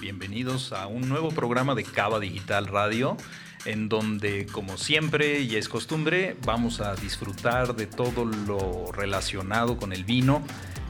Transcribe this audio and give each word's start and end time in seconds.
Bienvenidos 0.00 0.72
a 0.72 0.86
un 0.86 1.10
nuevo 1.10 1.28
programa 1.28 1.74
de 1.74 1.84
Cava 1.84 2.18
Digital 2.18 2.68
Radio, 2.68 3.18
en 3.66 3.90
donde, 3.90 4.46
como 4.46 4.78
siempre 4.78 5.40
y 5.40 5.56
es 5.56 5.68
costumbre, 5.68 6.36
vamos 6.46 6.80
a 6.80 6.94
disfrutar 6.94 7.76
de 7.76 7.86
todo 7.86 8.24
lo 8.24 8.90
relacionado 8.92 9.76
con 9.76 9.92
el 9.92 10.04
vino. 10.04 10.42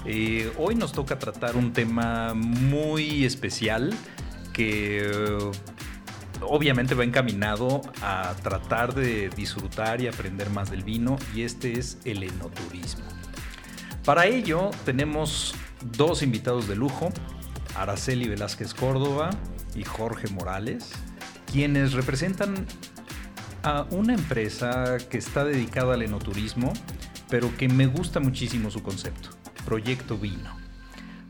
Eh, 0.06 0.52
hoy 0.58 0.76
nos 0.76 0.92
toca 0.92 1.18
tratar 1.18 1.56
un 1.56 1.72
tema 1.72 2.34
muy 2.34 3.24
especial 3.24 3.92
que 4.52 5.36
obviamente 6.40 6.94
va 6.94 7.02
encaminado 7.02 7.82
a 8.00 8.32
tratar 8.44 8.94
de 8.94 9.28
disfrutar 9.30 10.00
y 10.00 10.06
aprender 10.06 10.50
más 10.50 10.70
del 10.70 10.84
vino 10.84 11.16
y 11.34 11.42
este 11.42 11.80
es 11.80 11.98
el 12.04 12.22
enoturismo. 12.22 13.04
Para 14.04 14.26
ello 14.26 14.70
tenemos 14.84 15.52
dos 15.80 16.22
invitados 16.22 16.68
de 16.68 16.76
lujo, 16.76 17.12
Araceli 17.76 18.28
Velázquez 18.28 18.74
Córdoba 18.74 19.30
y 19.74 19.84
Jorge 19.84 20.28
Morales, 20.28 20.92
quienes 21.50 21.92
representan 21.92 22.66
a 23.62 23.86
una 23.90 24.14
empresa 24.14 24.98
que 25.10 25.18
está 25.18 25.44
dedicada 25.44 25.94
al 25.94 26.02
enoturismo, 26.02 26.72
pero 27.28 27.56
que 27.56 27.68
me 27.68 27.86
gusta 27.86 28.20
muchísimo 28.20 28.70
su 28.70 28.82
concepto, 28.82 29.30
Proyecto 29.64 30.18
Vino. 30.18 30.56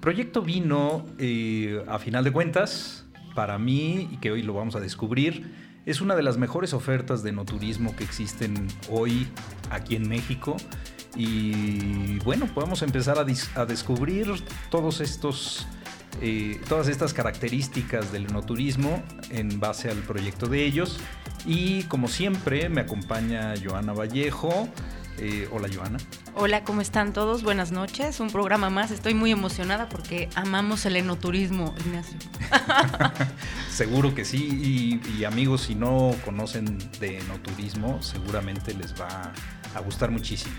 Proyecto 0.01 0.43
Vino, 0.43 1.07
eh, 1.19 1.85
a 1.87 1.99
final 1.99 2.25
de 2.25 2.33
cuentas, 2.33 3.07
para 3.35 3.59
mí, 3.59 4.09
y 4.11 4.17
que 4.17 4.31
hoy 4.31 4.43
lo 4.43 4.55
vamos 4.55 4.75
a 4.75 4.81
descubrir, 4.81 5.53
es 5.85 6.01
una 6.01 6.15
de 6.15 6.23
las 6.23 6.39
mejores 6.39 6.75
ofertas 6.75 7.23
de 7.23 7.31
enoturismo 7.31 7.97
que 7.97 8.05
existen 8.05 8.69
hoy 8.89 9.27
aquí 9.71 9.97
en 9.97 10.09
México. 10.09 10.57
Y 11.17 12.19
bueno, 12.21 12.47
podemos 12.47 12.83
empezar 12.83 13.19
a, 13.19 13.25
descubrir 13.65 14.33
todos 14.71 15.01
estos, 15.01 15.67
eh, 16.21 16.61
todas 16.69 16.89
estas 16.89 17.15
características 17.15 18.13
del 18.13 18.27
enoturismo 18.27 19.03
en 19.31 19.59
base 19.59 19.91
al 19.91 19.99
proyecto 19.99 20.47
de 20.47 20.65
ellos. 20.65 20.99
Y 21.47 21.85
como 21.85 22.09
siempre, 22.09 22.69
me 22.69 22.81
acompaña 22.81 23.55
Joana 23.63 23.93
Vallejo. 23.93 24.69
Eh, 25.19 25.49
hola, 25.53 25.69
Joana. 25.73 25.99
Hola, 26.35 26.65
¿cómo 26.65 26.81
están 26.81 27.13
todos? 27.13 27.43
Buenas 27.43 27.73
noches. 27.73 28.19
Un 28.21 28.31
programa 28.31 28.71
más. 28.71 28.91
Estoy 28.91 29.15
muy 29.15 29.31
emocionada 29.31 29.89
porque 29.89 30.29
amamos 30.35 30.87
el 30.87 30.97
enoturismo, 30.97 31.75
Ignacio. 31.85 32.19
Seguro 33.71 34.15
que 34.15 34.25
sí. 34.25 35.01
Y, 35.19 35.25
amigos, 35.25 35.63
si 35.63 35.75
no 35.75 36.15
conocen 36.25 36.79
de 37.01 37.19
enoturismo, 37.19 38.03
seguramente 38.03 38.75
les 38.75 38.99
va 39.01 39.33
a 39.75 39.81
gustar 39.81 40.11
muchísimo. 40.11 40.57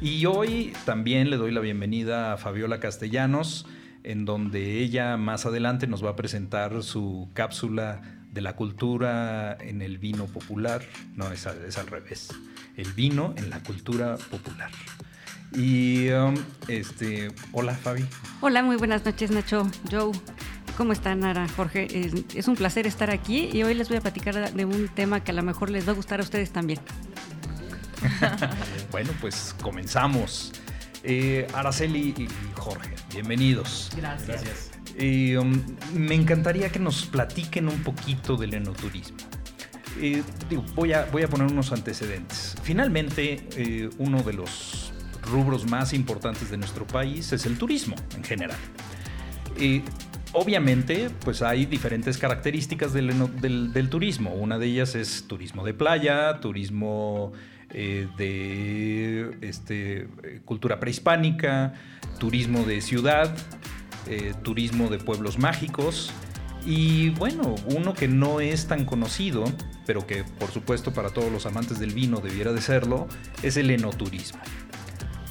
Y 0.00 0.26
hoy 0.26 0.72
también 0.84 1.30
le 1.30 1.36
doy 1.36 1.50
la 1.50 1.60
bienvenida 1.60 2.34
a 2.34 2.36
Fabiola 2.36 2.80
Castellanos, 2.80 3.66
en 4.06 4.24
donde 4.24 4.78
ella 4.78 5.16
más 5.16 5.46
adelante 5.46 5.86
nos 5.86 6.04
va 6.04 6.10
a 6.10 6.16
presentar 6.16 6.82
su 6.82 7.28
cápsula 7.34 8.00
de 8.32 8.40
la 8.40 8.54
cultura 8.54 9.58
en 9.60 9.82
el 9.82 9.98
vino 9.98 10.26
popular. 10.26 10.82
No, 11.14 11.32
es 11.32 11.44
es 11.46 11.76
al 11.76 11.88
revés. 11.88 12.28
El 12.76 12.92
vino 12.92 13.34
en 13.36 13.50
la 13.50 13.62
cultura 13.62 14.16
popular. 14.30 14.70
Y 15.52 16.10
um, 16.10 16.34
este, 16.68 17.32
hola 17.52 17.74
Fabi. 17.74 18.04
Hola, 18.40 18.62
muy 18.62 18.76
buenas 18.76 19.04
noches 19.04 19.30
Nacho, 19.30 19.68
Joe. 19.90 20.12
¿Cómo 20.76 20.92
están, 20.92 21.20
Nara, 21.20 21.48
Jorge? 21.48 21.88
Es, 22.34 22.48
un 22.48 22.54
placer 22.54 22.86
estar 22.86 23.10
aquí 23.10 23.48
y 23.52 23.62
hoy 23.62 23.74
les 23.74 23.88
voy 23.88 23.96
a 23.96 24.00
platicar 24.02 24.52
de 24.52 24.64
un 24.64 24.88
tema 24.88 25.24
que 25.24 25.32
a 25.32 25.34
lo 25.34 25.42
mejor 25.42 25.70
les 25.70 25.88
va 25.88 25.92
a 25.92 25.94
gustar 25.94 26.20
a 26.20 26.22
ustedes 26.22 26.52
también. 26.52 26.78
bueno, 28.92 29.10
pues 29.20 29.54
comenzamos. 29.62 30.52
Eh, 31.02 31.46
Araceli 31.54 32.14
y 32.18 32.28
Jorge, 32.54 32.95
bienvenidos. 33.16 33.90
Gracias. 33.96 34.70
Um, 34.98 35.62
me 35.94 36.14
encantaría 36.14 36.70
que 36.70 36.78
nos 36.78 37.06
platiquen 37.06 37.68
un 37.68 37.82
poquito 37.82 38.36
del 38.36 38.54
enoturismo. 38.54 39.16
Eh, 39.98 40.22
voy, 40.74 40.92
a, 40.92 41.06
voy 41.06 41.22
a 41.22 41.28
poner 41.28 41.50
unos 41.50 41.72
antecedentes. 41.72 42.54
Finalmente, 42.62 43.48
eh, 43.56 43.88
uno 43.98 44.22
de 44.22 44.34
los 44.34 44.92
rubros 45.22 45.68
más 45.70 45.94
importantes 45.94 46.50
de 46.50 46.58
nuestro 46.58 46.86
país 46.86 47.32
es 47.32 47.46
el 47.46 47.56
turismo 47.56 47.96
en 48.14 48.22
general. 48.22 48.58
Y 49.58 49.82
obviamente, 50.32 51.10
pues 51.24 51.40
hay 51.40 51.64
diferentes 51.64 52.18
características 52.18 52.92
del, 52.92 53.88
turismo. 53.90 54.34
Una 54.34 54.58
de 54.58 54.66
ellas 54.66 54.94
es 54.94 55.24
turismo 55.26 55.64
de 55.64 55.72
playa, 55.72 56.40
turismo 56.40 57.32
eh, 57.70 58.08
de 58.16 59.36
este, 59.40 60.08
cultura 60.44 60.80
prehispánica, 60.80 61.74
turismo 62.18 62.64
de 62.64 62.80
ciudad, 62.80 63.36
eh, 64.08 64.34
turismo 64.42 64.88
de 64.88 64.98
pueblos 64.98 65.38
mágicos. 65.38 66.12
Y 66.64 67.10
bueno, 67.10 67.54
uno 67.66 67.94
que 67.94 68.08
no 68.08 68.40
es 68.40 68.66
tan 68.66 68.84
conocido, 68.84 69.44
pero 69.84 70.06
que 70.06 70.24
por 70.24 70.50
supuesto 70.50 70.92
para 70.92 71.10
todos 71.10 71.30
los 71.30 71.46
amantes 71.46 71.78
del 71.78 71.92
vino 71.92 72.20
debiera 72.20 72.52
de 72.52 72.60
serlo, 72.60 73.06
es 73.42 73.56
el 73.56 73.70
enoturismo. 73.70 74.40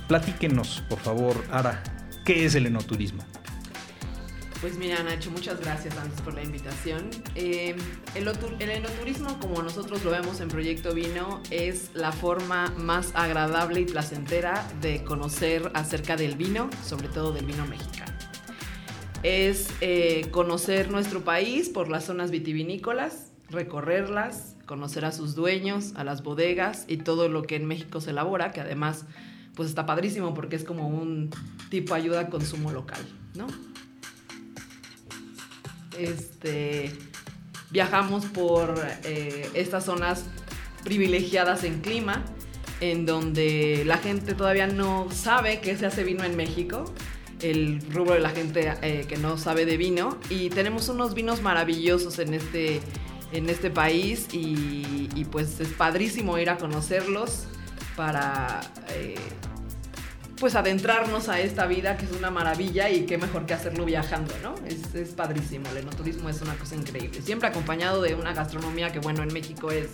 Platíquenos, 0.08 0.84
por 0.88 1.00
favor, 1.00 1.44
Ara, 1.52 1.84
¿qué 2.26 2.46
es 2.46 2.56
el 2.56 2.68
enoturismo? 2.68 3.24
Pues 4.62 4.78
mira, 4.78 5.04
Nacho, 5.04 5.32
muchas 5.32 5.60
gracias 5.60 5.98
antes 5.98 6.22
por 6.22 6.34
la 6.34 6.42
invitación. 6.42 7.10
Eh, 7.36 7.76
el, 8.16 8.28
el, 8.60 8.70
enoturismo, 8.70 9.38
como 9.40 9.62
nosotros 9.62 10.04
lo 10.04 10.12
vemos 10.12 10.40
en 10.40 10.48
Proyecto 10.48 10.94
Vino, 10.94 11.42
es 11.52 11.92
la 11.94 12.12
forma 12.12 12.74
más 12.78 13.12
agradable 13.16 13.82
y 13.82 13.86
placentera 13.86 14.66
de 14.82 15.04
conocer 15.04 15.72
acerca 15.74 16.16
del 16.16 16.36
vino, 16.36 16.70
sobre 16.84 17.10
todo 17.10 17.34
del 17.34 17.46
vino 17.46 17.66
mexicano. 17.68 18.14
Es 19.24 19.70
eh, 19.82 20.30
conocer 20.32 20.90
nuestro 20.90 21.24
país 21.24 21.70
por 21.70 21.90
las 21.90 22.06
zonas 22.06 22.32
vitivinícolas, 22.32 23.34
recorrerlas, 23.50 24.56
conocer 24.66 25.04
a 25.06 25.12
sus 25.12 25.36
dueños, 25.36 25.94
a 25.96 26.04
las 26.04 26.24
bodegas 26.24 26.86
y 26.88 26.98
todo 26.98 27.28
lo 27.28 27.44
que 27.44 27.58
en 27.58 27.66
México 27.66 28.00
se 28.00 28.12
elabora, 28.12 28.52
que 28.52 28.62
además 28.62 29.06
pues 29.54 29.70
está 29.70 29.86
padrísimo 29.86 30.34
porque 30.34 30.56
es 30.56 30.64
como 30.64 30.88
un 30.88 31.30
tipo 31.70 31.94
ayuda 31.94 32.22
a 32.22 32.30
consumo 32.30 32.72
local, 32.72 33.02
¿no? 33.36 33.48
Este, 35.98 36.92
viajamos 37.72 38.26
por 38.26 38.82
eh, 39.04 39.50
estas 39.54 39.86
zonas 39.86 40.26
privilegiadas 40.84 41.64
en 41.64 41.82
clima, 41.82 42.24
en 42.82 43.06
donde 43.06 43.84
la 43.86 43.98
gente 43.98 44.34
todavía 44.34 44.68
no 44.68 45.10
sabe 45.12 45.60
que 45.62 45.78
se 45.78 45.86
hace 45.86 46.04
vino 46.04 46.24
en 46.24 46.36
México, 46.36 46.94
el 47.42 47.82
rubro 47.92 48.14
de 48.14 48.20
la 48.20 48.30
gente 48.30 48.74
eh, 48.82 49.06
que 49.08 49.18
no 49.18 49.38
sabe 49.38 49.66
de 49.66 49.78
vino, 49.78 50.18
y 50.30 50.50
tenemos 50.50 50.90
unos 50.90 51.14
vinos 51.14 51.42
maravillosos 51.42 52.20
en 52.20 52.34
este, 52.34 52.82
en 53.32 53.50
este 53.50 53.70
país 53.70 54.28
y, 54.32 55.26
pues 55.32 55.60
es 55.60 55.70
padrísimo 55.70 56.38
ir 56.38 56.50
a 56.50 56.58
conocerlos 56.58 57.46
para 57.96 58.62
eh, 58.90 59.16
pues 60.40 60.56
adentrarnos 60.56 61.30
a 61.30 61.40
esta 61.40 61.66
vida 61.66 61.98
que 61.98 62.06
es 62.06 62.12
una 62.12 62.30
maravilla 62.30 62.90
y 62.90 63.06
qué 63.06 63.18
mejor 63.18 63.46
que 63.46 63.54
hacerlo 63.54 63.86
viajando, 63.86 64.34
¿no? 64.44 64.56
Es, 64.68 64.94
es 64.96 65.10
padrísimo, 65.10 65.70
el 65.70 65.78
enoturismo 65.78 66.30
es 66.30 66.42
una 66.42 66.56
cosa 66.56 66.76
increíble, 66.76 67.22
siempre 67.22 67.48
acompañado 67.48 68.02
de 68.02 68.16
una 68.16 68.34
gastronomía 68.34 68.92
que 68.92 69.00
bueno, 69.00 69.24
en 69.24 69.34
México 69.34 69.72
es 69.72 69.90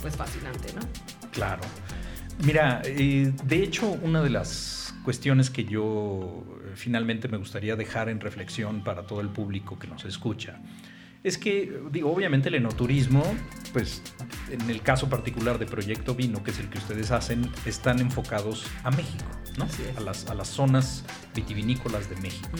pues 0.00 0.16
fascinante, 0.16 0.72
¿no? 0.74 0.80
Claro. 1.32 1.62
Mira, 2.44 2.82
eh, 2.84 3.32
de 3.44 3.62
hecho, 3.62 3.88
una 4.02 4.22
de 4.22 4.30
las 4.30 4.94
cuestiones 5.04 5.50
que 5.50 5.64
yo 5.64 6.44
eh, 6.64 6.72
finalmente 6.74 7.28
me 7.28 7.36
gustaría 7.36 7.76
dejar 7.76 8.08
en 8.08 8.20
reflexión 8.20 8.82
para 8.82 9.06
todo 9.06 9.20
el 9.20 9.28
público 9.28 9.78
que 9.78 9.86
nos 9.86 10.04
escucha 10.04 10.58
es 11.24 11.38
que, 11.38 11.80
digo, 11.90 12.12
obviamente 12.12 12.50
el 12.50 12.56
enoturismo, 12.56 13.24
pues 13.72 14.02
en 14.50 14.70
el 14.70 14.82
caso 14.82 15.08
particular 15.08 15.58
de 15.58 15.64
Proyecto 15.64 16.14
Vino, 16.14 16.44
que 16.44 16.50
es 16.50 16.58
el 16.58 16.68
que 16.68 16.76
ustedes 16.76 17.10
hacen, 17.10 17.50
están 17.64 17.98
enfocados 17.98 18.66
a 18.82 18.90
México, 18.90 19.24
¿no? 19.56 19.66
A 19.96 20.00
las, 20.02 20.26
a 20.26 20.34
las 20.34 20.48
zonas 20.48 21.02
vitivinícolas 21.34 22.10
de 22.10 22.16
México. 22.16 22.50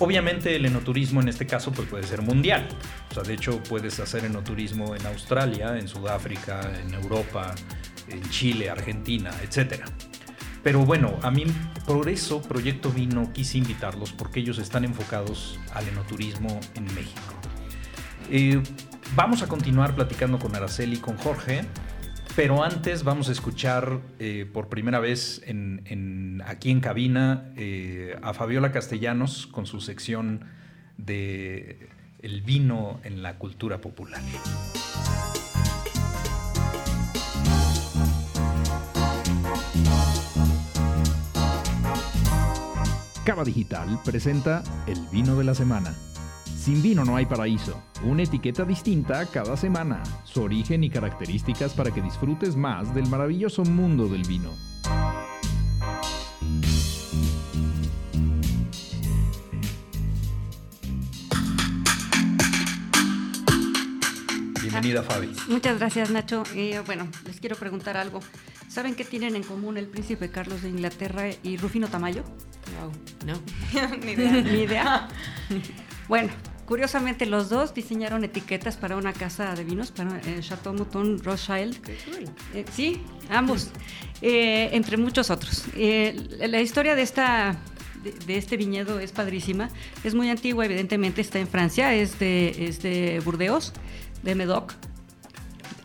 Obviamente 0.00 0.56
el 0.56 0.66
enoturismo 0.66 1.20
en 1.20 1.28
este 1.28 1.46
caso 1.46 1.70
pues, 1.70 1.88
puede 1.88 2.02
ser 2.02 2.22
mundial. 2.22 2.68
O 3.12 3.14
sea, 3.14 3.22
de 3.22 3.34
hecho 3.34 3.62
puedes 3.62 4.00
hacer 4.00 4.24
enoturismo 4.24 4.96
en 4.96 5.06
Australia, 5.06 5.78
en 5.78 5.86
Sudáfrica, 5.86 6.72
en 6.84 6.92
Europa, 6.92 7.54
en 8.08 8.20
Chile, 8.30 8.68
Argentina, 8.68 9.30
etc. 9.42 9.84
Pero 10.64 10.84
bueno, 10.84 11.16
a 11.22 11.30
mí 11.30 11.44
por 11.86 12.08
eso 12.08 12.42
Proyecto 12.42 12.90
Vino 12.90 13.32
quise 13.32 13.58
invitarlos 13.58 14.12
porque 14.12 14.40
ellos 14.40 14.58
están 14.58 14.84
enfocados 14.84 15.60
al 15.72 15.86
enoturismo 15.86 16.58
en 16.74 16.84
México. 16.86 17.35
Vamos 19.14 19.42
a 19.42 19.46
continuar 19.46 19.94
platicando 19.94 20.38
con 20.38 20.54
Araceli 20.56 20.96
y 20.96 20.98
con 20.98 21.16
Jorge, 21.16 21.62
pero 22.34 22.64
antes 22.64 23.04
vamos 23.04 23.28
a 23.28 23.32
escuchar 23.32 24.00
eh, 24.18 24.50
por 24.52 24.68
primera 24.68 24.98
vez 24.98 25.42
en, 25.46 26.42
aquí 26.44 26.70
en 26.70 26.80
cabina 26.80 27.52
eh, 27.56 28.18
a 28.22 28.34
Fabiola 28.34 28.72
Castellanos 28.72 29.46
con 29.46 29.64
su 29.64 29.80
sección 29.80 30.44
de 30.98 31.88
El 32.20 32.42
vino 32.42 33.00
en 33.04 33.22
la 33.22 33.38
cultura 33.38 33.80
popular. 33.80 34.20
Cava 43.24 43.44
Digital 43.44 44.00
presenta 44.04 44.62
El 44.86 44.98
vino 45.10 45.36
de 45.36 45.44
la 45.44 45.54
semana 45.54 45.94
Sin 46.66 46.82
vino 46.82 47.04
no 47.04 47.14
hay 47.14 47.26
paraíso. 47.26 47.80
Una 48.02 48.24
etiqueta 48.24 48.64
distinta 48.64 49.24
cada 49.26 49.56
semana. 49.56 50.02
Su 50.24 50.42
origen 50.42 50.82
y 50.82 50.90
características 50.90 51.72
para 51.74 51.92
que 51.92 52.02
disfrutes 52.02 52.56
más 52.56 52.92
del 52.92 53.06
maravilloso 53.06 53.62
mundo 53.62 54.08
del 54.08 54.24
vino. 54.24 54.50
Bienvenida, 64.60 65.04
Fabi. 65.04 65.30
Muchas 65.46 65.78
gracias, 65.78 66.10
Nacho. 66.10 66.42
Eh, 66.56 66.82
bueno, 66.84 67.06
les 67.26 67.38
quiero 67.38 67.54
preguntar 67.54 67.96
algo. 67.96 68.18
¿Saben 68.66 68.96
qué 68.96 69.04
tienen 69.04 69.36
en 69.36 69.44
común 69.44 69.78
el 69.78 69.86
príncipe 69.86 70.32
Carlos 70.32 70.62
de 70.62 70.70
Inglaterra 70.70 71.26
y 71.44 71.58
Rufino 71.58 71.86
Tamayo? 71.86 72.24
Wow. 72.80 72.90
No. 73.24 73.40
Ni 74.04 74.10
idea. 74.10 74.32
Ni 74.42 74.62
idea. 74.62 75.08
bueno, 76.08 76.30
curiosamente 76.66 77.26
los 77.26 77.48
dos 77.48 77.72
diseñaron 77.72 78.24
etiquetas 78.24 78.76
para 78.76 78.96
una 78.96 79.12
casa 79.12 79.54
de 79.54 79.64
vinos, 79.64 79.92
para 79.92 80.18
eh, 80.18 80.40
Chateau 80.40 80.74
Mouton 80.74 81.22
Rothschild. 81.22 81.76
Eh, 82.54 82.64
sí, 82.72 83.00
ambos, 83.30 83.70
eh, 84.20 84.70
entre 84.72 84.96
muchos 84.96 85.30
otros. 85.30 85.64
Eh, 85.76 86.14
la, 86.38 86.48
la 86.48 86.60
historia 86.60 86.94
de 86.94 87.02
esta 87.02 87.56
de, 88.02 88.12
de 88.12 88.36
este 88.36 88.56
viñedo 88.56 88.98
es 88.98 89.12
padrísima. 89.12 89.70
Es 90.04 90.14
muy 90.14 90.28
antigua, 90.28 90.64
evidentemente 90.66 91.20
está 91.20 91.38
en 91.38 91.48
Francia, 91.48 91.94
es 91.94 92.18
de, 92.18 92.66
es 92.66 92.82
de 92.82 93.20
Burdeos, 93.24 93.72
de 94.22 94.34
Medoc. 94.34 94.74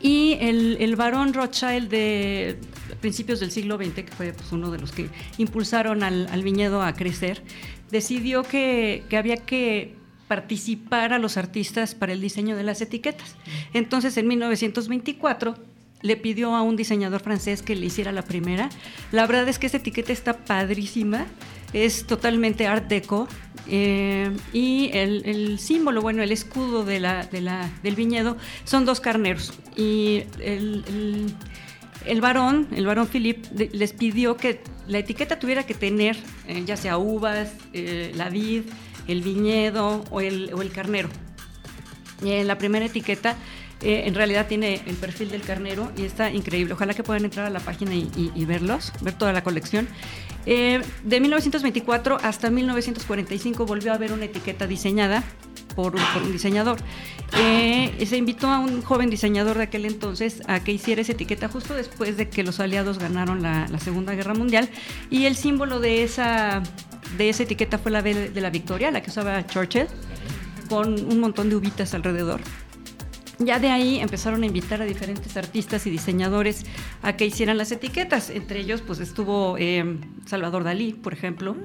Y 0.01 0.37
el, 0.41 0.77
el 0.79 0.95
barón 0.95 1.33
Rothschild 1.33 1.89
de 1.89 2.57
principios 3.01 3.39
del 3.39 3.51
siglo 3.51 3.77
XX, 3.77 3.93
que 3.93 4.11
fue 4.11 4.33
pues, 4.33 4.51
uno 4.51 4.71
de 4.71 4.79
los 4.79 4.91
que 4.91 5.09
impulsaron 5.37 6.01
al, 6.01 6.27
al 6.27 6.43
viñedo 6.43 6.81
a 6.81 6.93
crecer, 6.93 7.43
decidió 7.91 8.41
que, 8.43 9.03
que 9.09 9.17
había 9.17 9.37
que 9.37 10.00
participar 10.35 11.11
a 11.11 11.19
los 11.19 11.35
artistas 11.35 11.93
para 11.93 12.13
el 12.13 12.21
diseño 12.21 12.55
de 12.55 12.63
las 12.63 12.79
etiquetas. 12.79 13.35
Entonces, 13.73 14.15
en 14.15 14.29
1924 14.29 15.57
le 16.03 16.15
pidió 16.15 16.55
a 16.55 16.61
un 16.61 16.77
diseñador 16.77 17.19
francés 17.21 17.61
que 17.61 17.75
le 17.75 17.85
hiciera 17.87 18.13
la 18.13 18.21
primera. 18.21 18.69
La 19.11 19.27
verdad 19.27 19.49
es 19.49 19.59
que 19.59 19.65
esta 19.65 19.79
etiqueta 19.79 20.13
está 20.13 20.37
padrísima, 20.37 21.25
es 21.73 22.07
totalmente 22.07 22.65
art 22.65 22.87
deco 22.87 23.27
eh, 23.67 24.31
y 24.53 24.89
el, 24.93 25.23
el 25.25 25.59
símbolo, 25.59 26.01
bueno, 26.01 26.23
el 26.23 26.31
escudo 26.31 26.85
de 26.85 27.01
la, 27.01 27.25
de 27.25 27.41
la- 27.41 27.69
del 27.83 27.95
viñedo 27.97 28.37
son 28.63 28.85
dos 28.85 29.01
carneros 29.01 29.51
y 29.75 30.23
el, 30.39 30.85
el- 30.87 31.33
el 32.05 32.19
varón, 32.21 32.67
el 32.75 32.85
varón 32.87 33.07
Philip, 33.07 33.45
les 33.73 33.91
pidió 33.93 34.35
que 34.37 34.61
la 34.87 34.97
etiqueta 34.99 35.37
tuviera 35.37 35.63
que 35.67 35.75
tener 35.75 36.17
eh, 36.47 36.63
ya 36.65 36.75
sea 36.75 36.97
uvas, 36.97 37.53
eh, 37.73 38.11
la 38.15 38.29
vid, 38.29 38.63
el 39.07 39.21
viñedo 39.21 40.03
o 40.11 40.21
el, 40.21 40.51
o 40.53 40.61
el 40.61 40.71
carnero. 40.71 41.09
Eh, 42.23 42.43
la 42.43 42.57
primera 42.57 42.85
etiqueta 42.85 43.35
eh, 43.83 44.03
en 44.05 44.13
realidad 44.13 44.47
tiene 44.47 44.81
el 44.85 44.95
perfil 44.95 45.31
del 45.31 45.41
carnero 45.41 45.91
y 45.97 46.03
está 46.03 46.29
increíble. 46.31 46.73
Ojalá 46.73 46.93
que 46.93 47.03
puedan 47.03 47.25
entrar 47.25 47.47
a 47.47 47.49
la 47.49 47.59
página 47.59 47.95
y, 47.95 48.45
verlos, 48.45 48.93
ver 49.01 49.13
toda 49.13 49.33
la 49.33 49.43
colección. 49.43 49.87
Eh, 50.45 50.81
de 51.03 51.19
1924 51.19 52.17
hasta 52.21 52.49
1945 52.49 53.65
volvió 53.65 53.91
a 53.91 53.95
haber 53.95 54.11
una 54.11 54.25
etiqueta 54.25 54.65
diseñada 54.65 55.23
por 55.75 55.93
por 55.93 56.23
un 56.23 56.31
diseñador. 56.31 56.77
Eh, 57.37 58.05
se 58.05 58.17
invitó 58.17 58.49
a 58.49 58.59
un 58.59 58.81
joven 58.81 59.09
diseñador 59.09 59.57
de 59.57 59.63
aquel 59.63 59.85
entonces 59.85 60.41
a 60.47 60.59
que 60.61 60.73
hiciera 60.73 61.01
esa 61.01 61.13
etiqueta 61.13 61.47
justo 61.47 61.73
después 61.73 62.17
de 62.17 62.29
que 62.29 62.43
los 62.43 62.59
aliados 62.59 62.99
ganaron 62.99 63.41
la, 63.41 63.67
la 63.67 63.79
Segunda 63.79 64.13
Guerra 64.13 64.33
Mundial 64.33 64.69
y 65.09 65.25
el 65.25 65.35
símbolo 65.37 65.79
de 65.79 66.03
esa, 66.03 66.61
de 67.17 67.29
esa 67.29 67.43
etiqueta 67.43 67.77
fue 67.77 67.91
la 67.91 68.01
de, 68.01 68.29
de 68.29 68.41
la 68.41 68.49
victoria, 68.49 68.91
la 68.91 69.01
que 69.01 69.09
usaba 69.09 69.45
Churchill, 69.45 69.87
con 70.69 70.93
un 70.93 71.19
montón 71.19 71.49
de 71.49 71.55
uvitas 71.55 71.93
alrededor. 71.93 72.41
Ya 73.43 73.59
de 73.59 73.69
ahí 73.69 73.99
empezaron 73.99 74.43
a 74.43 74.45
invitar 74.45 74.81
a 74.81 74.85
diferentes 74.85 75.35
artistas 75.35 75.87
y 75.87 75.89
diseñadores 75.89 76.63
a 77.01 77.17
que 77.17 77.25
hicieran 77.25 77.57
las 77.57 77.71
etiquetas. 77.71 78.29
Entre 78.29 78.59
ellos, 78.59 78.81
pues 78.81 78.99
estuvo 78.99 79.55
eh, 79.57 79.97
Salvador 80.27 80.63
Dalí, 80.63 80.93
por 80.93 81.13
ejemplo. 81.13 81.55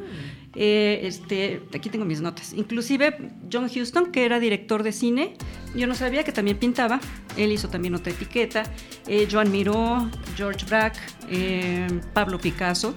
Eh, 0.55 1.01
este, 1.03 1.61
aquí 1.75 1.91
tengo 1.91 2.07
mis 2.07 2.23
notas. 2.23 2.55
Inclusive 2.55 3.31
John 3.53 3.67
Huston, 3.67 4.11
que 4.11 4.25
era 4.25 4.41
director 4.41 4.83
de 4.83 4.93
cine, 4.93 5.35
yo 5.75 5.87
no 5.87 5.95
sabía 5.95 6.25
que 6.25 6.33
también 6.33 6.57
pintaba. 6.57 6.99
Él 7.37 7.53
hizo 7.53 7.69
también 7.69 7.95
otra 7.95 8.11
etiqueta. 8.11 8.63
Eh, 9.07 9.29
Joan 9.31 9.53
Miró, 9.53 10.09
George 10.35 10.65
Braque, 10.65 10.99
eh, 11.29 11.87
Pablo 12.15 12.39
Picasso. 12.39 12.95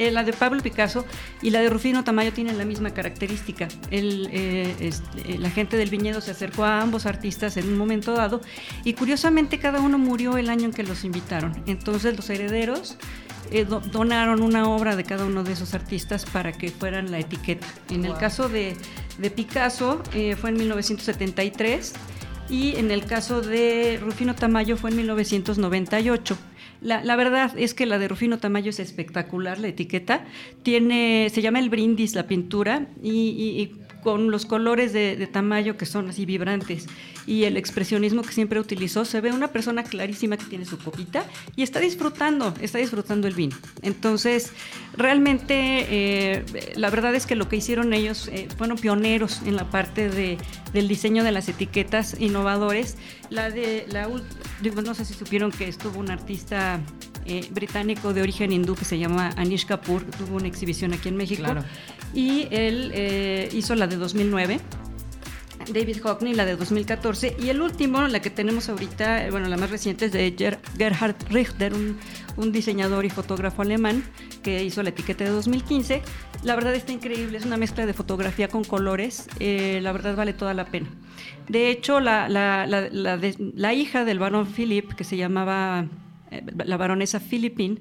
Eh, 0.00 0.10
la 0.10 0.24
de 0.24 0.32
Pablo 0.32 0.62
Picasso 0.62 1.04
y 1.42 1.50
la 1.50 1.60
de 1.60 1.68
Rufino 1.68 2.02
Tamayo 2.04 2.32
tienen 2.32 2.56
la 2.56 2.64
misma 2.64 2.90
característica. 2.94 3.68
El, 3.90 4.28
eh, 4.32 4.74
este, 4.80 5.36
la 5.38 5.50
gente 5.50 5.76
del 5.76 5.90
viñedo 5.90 6.22
se 6.22 6.30
acercó 6.30 6.64
a 6.64 6.80
ambos 6.80 7.04
artistas 7.04 7.58
en 7.58 7.68
un 7.68 7.76
momento 7.76 8.14
dado 8.14 8.40
y 8.82 8.94
curiosamente 8.94 9.58
cada 9.58 9.80
uno 9.80 9.98
murió 9.98 10.38
el 10.38 10.48
año 10.48 10.64
en 10.64 10.72
que 10.72 10.84
los 10.84 11.04
invitaron. 11.04 11.62
Entonces 11.66 12.16
los 12.16 12.30
herederos 12.30 12.96
eh, 13.50 13.66
do- 13.66 13.80
donaron 13.80 14.42
una 14.42 14.68
obra 14.70 14.96
de 14.96 15.04
cada 15.04 15.26
uno 15.26 15.44
de 15.44 15.52
esos 15.52 15.74
artistas 15.74 16.24
para 16.24 16.52
que 16.52 16.70
fueran 16.70 17.10
la 17.10 17.18
etiqueta. 17.18 17.66
En 17.90 18.06
el 18.06 18.16
caso 18.16 18.48
de, 18.48 18.76
de 19.18 19.30
Picasso 19.30 20.02
eh, 20.14 20.34
fue 20.34 20.48
en 20.48 20.56
1973 20.56 21.92
y 22.48 22.76
en 22.76 22.90
el 22.90 23.04
caso 23.04 23.42
de 23.42 23.98
Rufino 24.02 24.34
Tamayo 24.34 24.76
fue 24.78 24.90
en 24.90 24.96
1998. 24.96 26.38
La, 26.80 27.16
verdad 27.16 27.52
es 27.56 27.74
que 27.74 27.84
la 27.84 27.98
de 27.98 28.08
Rufino 28.08 28.38
Tamayo 28.38 28.70
es 28.70 28.80
espectacular, 28.80 29.58
la 29.58 29.68
etiqueta. 29.68 30.24
Tiene, 30.62 31.28
se 31.32 31.42
llama 31.42 31.58
el 31.58 31.68
brindis, 31.68 32.14
la 32.14 32.26
pintura, 32.26 32.86
y, 33.02 33.72
con 34.02 34.30
los 34.30 34.46
colores 34.46 34.94
de, 34.94 35.28
Tamayo 35.30 35.76
que 35.76 35.84
son 35.84 36.08
así 36.08 36.24
vibrantes 36.24 36.86
y 37.26 37.44
el 37.44 37.56
expresionismo 37.56 38.22
que 38.22 38.32
siempre 38.32 38.58
utilizó, 38.58 39.04
se 39.04 39.20
ve 39.20 39.30
una 39.30 39.48
persona 39.48 39.84
clarísima 39.84 40.36
que 40.36 40.46
tiene 40.46 40.64
su 40.64 40.78
copita 40.78 41.24
y 41.54 41.62
está 41.62 41.78
disfrutando, 41.78 42.54
está 42.60 42.78
disfrutando 42.78 43.28
el 43.28 43.34
vino. 43.34 43.56
Entonces, 43.82 44.52
realmente, 44.96 45.54
eh, 45.90 46.44
la 46.76 46.90
verdad 46.90 47.14
es 47.14 47.26
que 47.26 47.36
lo 47.36 47.48
que 47.48 47.56
hicieron 47.56 47.92
ellos 47.92 48.28
eh, 48.28 48.48
fueron 48.56 48.78
pioneros 48.78 49.42
en 49.44 49.56
la 49.56 49.70
parte 49.70 50.08
de, 50.08 50.38
del 50.72 50.88
diseño 50.88 51.22
de 51.22 51.32
las 51.32 51.48
etiquetas 51.48 52.18
innovadores. 52.18 52.96
La 53.30 53.50
de 53.50 53.86
la 53.88 54.08
digo, 54.60 54.82
no 54.82 54.94
sé 54.94 55.04
si 55.04 55.14
supieron 55.14 55.52
que 55.52 55.68
estuvo 55.68 55.98
un 56.00 56.10
artista 56.10 56.80
eh, 57.26 57.48
británico 57.52 58.12
de 58.12 58.22
origen 58.22 58.52
hindú 58.52 58.74
que 58.74 58.84
se 58.84 58.98
llama 58.98 59.30
Anish 59.36 59.66
Kapoor, 59.66 60.04
tuvo 60.04 60.36
una 60.36 60.48
exhibición 60.48 60.92
aquí 60.92 61.08
en 61.08 61.16
México. 61.16 61.44
Claro. 61.44 61.64
Y 62.12 62.48
él 62.50 62.90
eh, 62.92 63.48
hizo 63.52 63.74
la 63.76 63.86
de 63.86 63.96
2009. 63.96 64.60
David 65.72 65.98
Hockney, 66.02 66.34
la 66.34 66.44
de 66.44 66.56
2014, 66.56 67.36
y 67.42 67.48
el 67.48 67.60
último, 67.60 68.06
la 68.08 68.20
que 68.20 68.30
tenemos 68.30 68.68
ahorita, 68.68 69.26
eh, 69.26 69.30
bueno, 69.30 69.48
la 69.48 69.56
más 69.56 69.70
reciente 69.70 70.06
es 70.06 70.12
de 70.12 70.34
Ger- 70.36 70.58
Gerhard 70.76 71.16
Richter, 71.30 71.72
un, 71.74 72.52
diseñador 72.52 73.04
y 73.04 73.10
fotógrafo 73.10 73.62
alemán 73.62 74.02
que 74.42 74.64
hizo 74.64 74.82
la 74.82 74.88
etiqueta 74.90 75.24
de 75.24 75.30
2015. 75.30 76.02
La 76.42 76.54
verdad 76.54 76.74
está 76.74 76.92
increíble, 76.92 77.36
es 77.36 77.44
una 77.44 77.56
mezcla 77.58 77.84
de 77.86 77.92
fotografía 77.92 78.48
con 78.48 78.64
colores, 78.64 79.28
eh, 79.40 79.80
la 79.82 79.92
verdad 79.92 80.16
vale 80.16 80.32
toda 80.32 80.54
la 80.54 80.64
pena. 80.64 80.88
De 81.48 81.70
hecho, 81.70 82.00
la, 82.00 82.28
la 82.28 83.74
hija 83.74 84.04
del 84.04 84.18
barón 84.18 84.46
Philip, 84.46 84.92
que 84.94 85.04
se 85.04 85.16
llamaba 85.16 85.86
eh, 86.30 86.42
la 86.64 86.76
baronesa 86.76 87.20
Philippine, 87.20 87.78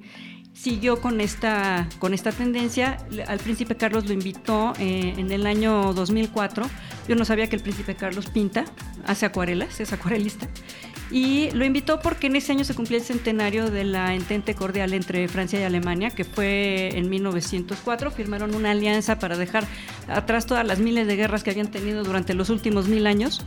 siguió 0.53 1.01
con 1.01 1.21
esta, 1.21 1.87
con 1.99 2.13
esta 2.13 2.31
tendencia. 2.31 2.97
Al 3.27 3.39
príncipe 3.39 3.75
Carlos 3.75 4.05
lo 4.07 4.13
invitó 4.13 4.73
eh, 4.79 5.13
en 5.17 5.31
el 5.31 5.45
año 5.45 5.93
2004. 5.93 6.65
Yo 7.07 7.15
no 7.15 7.25
sabía 7.25 7.47
que 7.47 7.55
el 7.55 7.61
príncipe 7.61 7.95
Carlos 7.95 8.27
pinta, 8.27 8.65
hace 9.05 9.25
acuarelas, 9.25 9.79
es 9.79 9.93
acuarelista. 9.93 10.47
Y 11.11 11.49
lo 11.51 11.65
invitó 11.65 11.99
porque 12.01 12.27
en 12.27 12.35
ese 12.35 12.51
año 12.51 12.63
se 12.63 12.75
cumplía 12.75 12.99
el 12.99 13.03
centenario 13.03 13.71
de 13.71 13.83
la 13.83 14.13
entente 14.13 14.53
cordial 14.53 14.93
entre 14.93 15.27
Francia 15.27 15.59
y 15.59 15.63
Alemania, 15.63 16.11
que 16.11 16.23
fue 16.23 16.91
en 16.95 17.09
1904. 17.09 18.11
Firmaron 18.11 18.53
una 18.53 18.71
alianza 18.71 19.17
para 19.17 19.35
dejar 19.35 19.65
atrás 20.07 20.45
todas 20.45 20.65
las 20.67 20.77
miles 20.77 21.07
de 21.07 21.15
guerras 21.15 21.43
que 21.43 21.49
habían 21.49 21.71
tenido 21.71 22.03
durante 22.03 22.35
los 22.35 22.51
últimos 22.51 22.87
mil 22.87 23.07
años. 23.07 23.43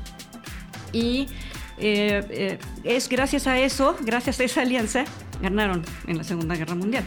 Y 0.92 1.28
eh, 1.78 2.26
eh, 2.30 2.58
es 2.82 3.08
gracias 3.08 3.46
a 3.46 3.58
eso, 3.60 3.96
gracias 4.00 4.40
a 4.40 4.44
esa 4.44 4.62
alianza, 4.62 5.04
ganaron 5.42 5.82
en 6.06 6.16
la 6.16 6.24
Segunda 6.24 6.56
Guerra 6.56 6.74
Mundial. 6.74 7.04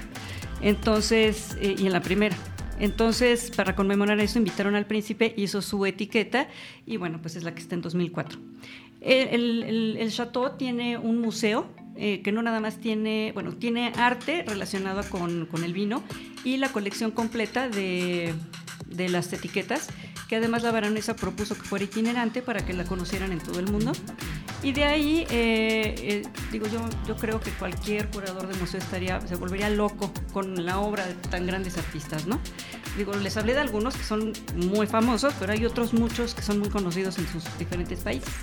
Entonces, 0.61 1.57
eh, 1.59 1.75
y 1.77 1.87
en 1.87 1.93
la 1.93 2.01
Primera. 2.01 2.35
Entonces, 2.79 3.51
para 3.55 3.75
conmemorar 3.75 4.19
eso, 4.19 4.37
invitaron 4.37 4.75
al 4.75 4.85
príncipe, 4.85 5.33
hizo 5.37 5.61
su 5.61 5.85
etiqueta 5.85 6.47
y 6.85 6.97
bueno, 6.97 7.19
pues 7.21 7.35
es 7.35 7.43
la 7.43 7.55
que 7.55 7.61
está 7.61 7.75
en 7.75 7.81
2004. 7.81 8.37
El, 9.01 10.07
Chateau 10.11 10.57
tiene 10.57 10.97
un 10.97 11.21
museo 11.21 11.67
eh, 11.95 12.21
que 12.21 12.31
no 12.31 12.41
nada 12.41 12.59
más 12.59 12.79
tiene, 12.79 13.31
bueno, 13.33 13.53
tiene 13.53 13.93
arte 13.95 14.43
relacionado 14.45 15.03
con, 15.09 15.45
con 15.45 15.63
el 15.63 15.73
vino 15.73 16.03
y 16.43 16.57
la 16.57 16.69
colección 16.69 17.11
completa 17.11 17.69
de, 17.69 18.33
de 18.85 19.09
las 19.09 19.31
etiquetas, 19.33 19.87
que 20.27 20.37
además 20.37 20.63
la 20.63 20.71
baronesa 20.71 21.15
propuso 21.15 21.55
que 21.55 21.63
fuera 21.63 21.85
itinerante 21.85 22.41
para 22.41 22.65
que 22.65 22.73
la 22.73 22.85
conocieran 22.85 23.31
en 23.31 23.39
todo 23.39 23.59
el 23.59 23.71
mundo. 23.71 23.91
Y 24.63 24.71
de 24.71 24.83
ahí, 24.85 25.27
eh, 25.29 25.95
eh, 25.97 26.23
digo, 26.51 26.65
yo, 26.67 26.81
yo 27.07 27.15
creo 27.15 27.39
que 27.39 27.51
cualquier 27.51 28.09
curador 28.09 28.47
de 28.47 28.55
museo 28.59 28.79
estaría, 28.79 29.21
se 29.21 29.35
volvería 29.35 29.69
loco 29.69 30.11
con 30.33 30.65
la 30.65 30.79
obra 30.79 31.05
de 31.05 31.13
tan 31.13 31.45
grandes 31.45 31.77
artistas, 31.77 32.25
¿no? 32.25 32.39
Digo, 32.97 33.13
les 33.13 33.35
hablé 33.37 33.53
de 33.53 33.59
algunos 33.59 33.95
que 33.95 34.03
son 34.03 34.33
muy 34.55 34.87
famosos, 34.87 35.33
pero 35.39 35.51
hay 35.51 35.65
otros 35.65 35.93
muchos 35.93 36.33
que 36.33 36.41
son 36.41 36.59
muy 36.59 36.69
conocidos 36.69 37.17
en 37.19 37.27
sus 37.27 37.43
diferentes 37.59 37.99
países. 37.99 38.33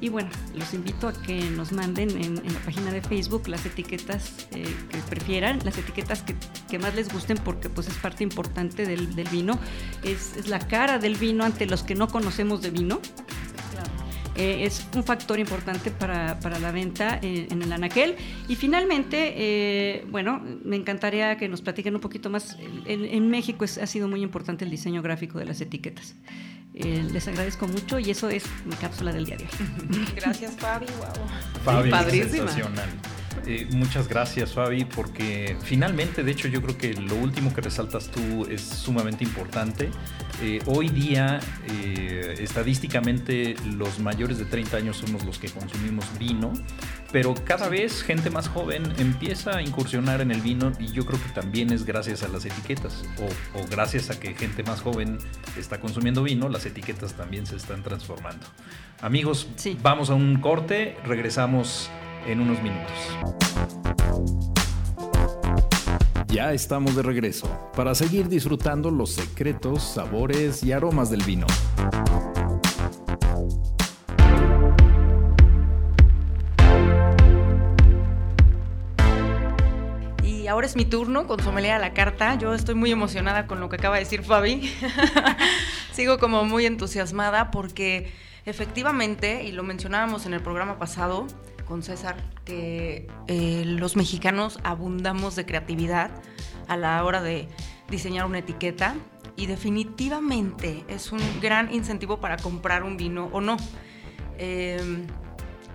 Y 0.00 0.08
bueno, 0.08 0.28
los 0.54 0.74
invito 0.74 1.08
a 1.08 1.12
que 1.12 1.40
nos 1.50 1.72
manden 1.72 2.10
en, 2.10 2.34
la 2.34 2.60
página 2.60 2.92
de 2.92 3.00
Facebook 3.00 3.48
las 3.48 3.64
etiquetas 3.64 4.46
eh, 4.52 4.64
que 4.90 4.98
prefieran, 5.08 5.60
las 5.64 5.78
etiquetas 5.78 6.22
que, 6.22 6.34
que, 6.68 6.78
más 6.78 6.94
les 6.94 7.12
gusten 7.12 7.38
porque 7.38 7.70
pues 7.70 7.88
es 7.88 7.94
parte 7.94 8.22
importante 8.22 8.86
del, 8.86 9.14
del 9.14 9.28
vino, 9.28 9.58
es, 10.02 10.36
es, 10.36 10.48
la 10.48 10.58
cara 10.58 10.98
del 10.98 11.14
vino 11.16 11.44
ante 11.44 11.66
los 11.66 11.82
que 11.82 11.94
no 11.94 12.08
conocemos 12.08 12.60
de 12.60 12.70
vino. 12.70 13.00
Eh, 14.36 14.64
es 14.64 14.84
un 14.96 15.04
factor 15.04 15.38
importante 15.38 15.92
para, 15.92 16.40
para 16.40 16.58
la 16.58 16.72
venta 16.72 17.20
en, 17.22 17.52
en, 17.52 17.62
el 17.62 17.72
anaquel. 17.72 18.16
Y 18.48 18.56
finalmente, 18.56 19.32
eh, 19.36 20.04
bueno, 20.10 20.42
me 20.64 20.74
encantaría 20.74 21.36
que 21.36 21.48
nos 21.48 21.62
platiquen 21.62 21.94
un 21.94 22.00
poquito 22.00 22.30
más. 22.30 22.58
En, 22.84 23.04
en 23.04 23.30
México 23.30 23.64
es, 23.64 23.78
ha 23.78 23.86
sido 23.86 24.08
muy 24.08 24.22
importante 24.22 24.64
el 24.64 24.72
diseño 24.72 25.02
gráfico 25.02 25.38
de 25.38 25.44
las 25.44 25.60
etiquetas. 25.60 26.16
Eh, 26.74 27.06
les 27.12 27.28
agradezco 27.28 27.68
mucho 27.68 28.00
y 28.00 28.10
eso 28.10 28.28
es 28.28 28.44
mi 28.64 28.74
cápsula 28.74 29.12
del 29.12 29.26
día 29.26 29.36
de 29.36 29.44
hoy. 29.44 30.08
Gracias, 30.16 30.54
Fabi. 30.56 30.86
Wow. 30.86 31.28
Fabi, 31.64 31.90
Padrísima. 31.90 32.48
sensacional. 32.48 32.88
Eh, 33.46 33.68
muchas 33.72 34.08
gracias, 34.08 34.54
Fabi, 34.54 34.84
porque 34.84 35.56
finalmente, 35.62 36.22
de 36.22 36.32
hecho, 36.32 36.48
yo 36.48 36.62
creo 36.62 36.78
que 36.78 36.94
lo 36.94 37.16
último 37.16 37.52
que 37.52 37.60
resaltas 37.60 38.10
tú 38.10 38.46
es 38.50 38.62
sumamente 38.62 39.24
importante. 39.24 39.90
Eh, 40.42 40.60
hoy 40.66 40.88
día, 40.88 41.40
eh, 41.68 42.34
estadísticamente, 42.38 43.54
los 43.76 43.98
mayores 43.98 44.38
de 44.38 44.46
30 44.46 44.76
años 44.78 44.96
somos 44.96 45.24
los 45.24 45.38
que 45.38 45.48
consumimos 45.48 46.06
vino, 46.18 46.52
pero 47.12 47.34
cada 47.34 47.68
vez 47.68 48.02
gente 48.02 48.30
más 48.30 48.48
joven 48.48 48.82
empieza 48.98 49.56
a 49.56 49.62
incursionar 49.62 50.20
en 50.20 50.30
el 50.30 50.40
vino 50.40 50.72
y 50.80 50.88
yo 50.88 51.04
creo 51.06 51.22
que 51.22 51.28
también 51.28 51.72
es 51.72 51.84
gracias 51.84 52.22
a 52.22 52.28
las 52.28 52.44
etiquetas 52.44 53.04
o, 53.18 53.60
o 53.60 53.66
gracias 53.68 54.10
a 54.10 54.18
que 54.18 54.34
gente 54.34 54.62
más 54.64 54.80
joven 54.80 55.18
está 55.56 55.78
consumiendo 55.78 56.22
vino, 56.22 56.48
las 56.48 56.66
etiquetas 56.66 57.14
también 57.14 57.46
se 57.46 57.56
están 57.56 57.82
transformando. 57.82 58.46
Amigos, 59.00 59.48
sí. 59.56 59.78
vamos 59.82 60.10
a 60.10 60.14
un 60.14 60.40
corte, 60.40 60.96
regresamos 61.04 61.90
en 62.26 62.40
unos 62.40 62.62
minutos. 62.62 62.92
Ya 66.28 66.52
estamos 66.52 66.96
de 66.96 67.02
regreso 67.02 67.48
para 67.76 67.94
seguir 67.94 68.28
disfrutando 68.28 68.90
los 68.90 69.12
secretos, 69.12 69.82
sabores 69.84 70.64
y 70.64 70.72
aromas 70.72 71.10
del 71.10 71.22
vino. 71.22 71.46
Y 80.24 80.48
ahora 80.48 80.66
es 80.66 80.74
mi 80.74 80.84
turno 80.84 81.26
con 81.26 81.40
Sommelier 81.40 81.74
a 81.74 81.78
la 81.78 81.94
carta. 81.94 82.36
Yo 82.36 82.52
estoy 82.52 82.74
muy 82.74 82.90
emocionada 82.90 83.46
con 83.46 83.60
lo 83.60 83.68
que 83.68 83.76
acaba 83.76 83.94
de 83.94 84.00
decir 84.00 84.24
Fabi. 84.24 84.72
Sigo 85.92 86.18
como 86.18 86.44
muy 86.44 86.66
entusiasmada 86.66 87.52
porque 87.52 88.10
efectivamente, 88.44 89.44
y 89.44 89.52
lo 89.52 89.62
mencionábamos 89.62 90.26
en 90.26 90.34
el 90.34 90.40
programa 90.40 90.80
pasado, 90.80 91.28
con 91.66 91.82
César 91.82 92.16
que 92.44 93.08
eh, 93.26 93.62
los 93.64 93.96
mexicanos 93.96 94.58
abundamos 94.62 95.36
de 95.36 95.46
creatividad 95.46 96.10
a 96.68 96.76
la 96.76 97.04
hora 97.04 97.22
de 97.22 97.48
diseñar 97.90 98.26
una 98.26 98.38
etiqueta 98.38 98.94
y 99.36 99.46
definitivamente 99.46 100.84
es 100.88 101.12
un 101.12 101.20
gran 101.40 101.72
incentivo 101.72 102.20
para 102.20 102.36
comprar 102.36 102.82
un 102.82 102.96
vino 102.96 103.28
o 103.32 103.40
no. 103.40 103.56
Eh, 104.38 105.06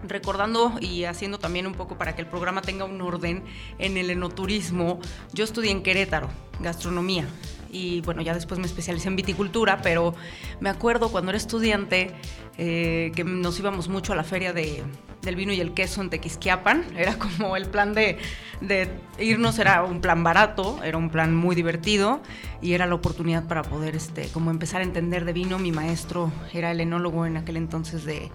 recordando 0.08 0.78
y 0.80 1.04
haciendo 1.04 1.40
también 1.40 1.68
un 1.68 1.74
poco 1.74 1.98
para 1.98 2.16
que 2.16 2.22
el 2.22 2.28
programa 2.28 2.62
tenga 2.62 2.86
un 2.86 3.02
orden 3.02 3.44
en 3.80 3.98
el 3.98 4.10
enoturismo, 4.10 5.00
yo 5.34 5.44
estudié 5.44 5.72
en 5.72 5.84
Querétaro, 5.84 6.30
gastronomía, 6.62 7.28
y 7.72 8.02
bueno, 8.02 8.22
ya 8.22 8.34
después 8.34 8.60
me 8.60 8.66
especialicé 8.66 9.08
en 9.08 9.16
viticultura, 9.16 9.82
pero 9.82 10.16
me 10.60 10.70
acuerdo 10.70 11.10
cuando 11.10 11.32
era 11.32 11.38
estudiante 11.38 12.12
eh, 12.58 13.12
que 13.16 13.24
nos 13.24 13.60
íbamos 13.60 13.90
mucho 13.90 14.14
a 14.14 14.16
la 14.16 14.24
feria 14.24 14.54
de, 14.54 14.84
del 15.22 15.36
vino 15.36 15.54
y 15.54 15.60
el 15.60 15.74
queso 15.74 16.02
en 16.02 16.10
Tequisquiapan, 16.10 16.86
era 16.98 17.18
como 17.18 17.56
el 17.56 17.68
plan 17.68 17.94
de, 17.94 18.18
de 18.62 18.90
irnos, 19.20 19.60
era 19.60 19.84
un 19.84 20.02
plan 20.02 20.24
barato, 20.24 20.80
era 20.84 20.98
un 20.98 21.10
plan 21.10 21.36
muy 21.36 21.56
divertido 21.56 22.22
y 22.62 22.74
era 22.74 22.86
la 22.86 22.96
oportunidad 22.96 23.48
para 23.48 23.64
poder 23.64 23.96
este, 23.96 24.28
como 24.30 24.52
empezar 24.52 24.82
a 24.82 24.84
entender 24.84 25.26
de 25.26 25.34
vino. 25.34 25.60
Mi 25.60 25.72
maestro 25.72 26.32
era 26.54 26.72
el 26.72 26.82
enólogo 26.82 27.26
en 27.26 27.38
aquel 27.38 27.58
entonces 27.58 28.06
de... 28.06 28.32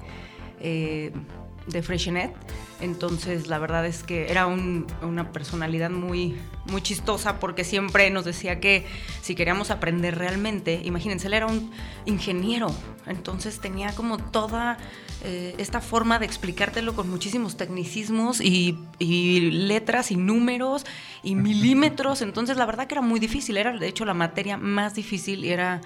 Eh, 0.60 1.12
de 1.66 1.82
Freshenet. 1.82 2.34
Entonces, 2.80 3.46
la 3.46 3.58
verdad 3.58 3.86
es 3.86 4.02
que 4.02 4.30
era 4.30 4.46
un, 4.46 4.86
una 5.02 5.32
personalidad 5.32 5.90
muy, 5.90 6.36
muy 6.66 6.82
chistosa 6.82 7.38
porque 7.38 7.64
siempre 7.64 8.10
nos 8.10 8.24
decía 8.24 8.60
que 8.60 8.86
si 9.22 9.34
queríamos 9.34 9.70
aprender 9.70 10.18
realmente, 10.18 10.80
imagínense, 10.84 11.28
él 11.28 11.34
era 11.34 11.46
un 11.46 11.70
ingeniero, 12.04 12.74
entonces 13.06 13.60
tenía 13.60 13.94
como 13.94 14.18
toda 14.18 14.76
eh, 15.22 15.54
esta 15.58 15.80
forma 15.80 16.18
de 16.18 16.26
explicártelo 16.26 16.94
con 16.94 17.08
muchísimos 17.08 17.56
tecnicismos 17.56 18.40
y, 18.40 18.78
y, 18.98 19.50
letras 19.50 20.10
y 20.10 20.16
números 20.16 20.84
y 21.22 21.34
milímetros. 21.34 22.22
Entonces, 22.22 22.56
la 22.56 22.66
verdad 22.66 22.86
que 22.86 22.94
era 22.94 23.02
muy 23.02 23.20
difícil, 23.20 23.56
era 23.56 23.76
de 23.78 23.88
hecho 23.88 24.04
la 24.04 24.14
materia 24.14 24.58
más 24.58 24.94
difícil 24.94 25.44
y 25.44 25.50
era 25.50 25.80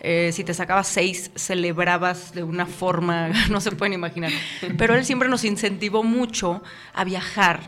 eh, 0.00 0.30
si 0.32 0.44
te 0.44 0.54
sacabas 0.54 0.88
seis, 0.88 1.30
celebrabas 1.34 2.32
de 2.34 2.42
una 2.42 2.66
forma, 2.66 3.28
no 3.50 3.60
se 3.60 3.72
pueden 3.72 3.92
imaginar. 3.92 4.32
Pero 4.78 4.94
él 4.94 5.04
siempre 5.04 5.28
nos 5.28 5.44
incentivó 5.44 6.02
mucho 6.02 6.62
a 6.94 7.04
viajar 7.04 7.60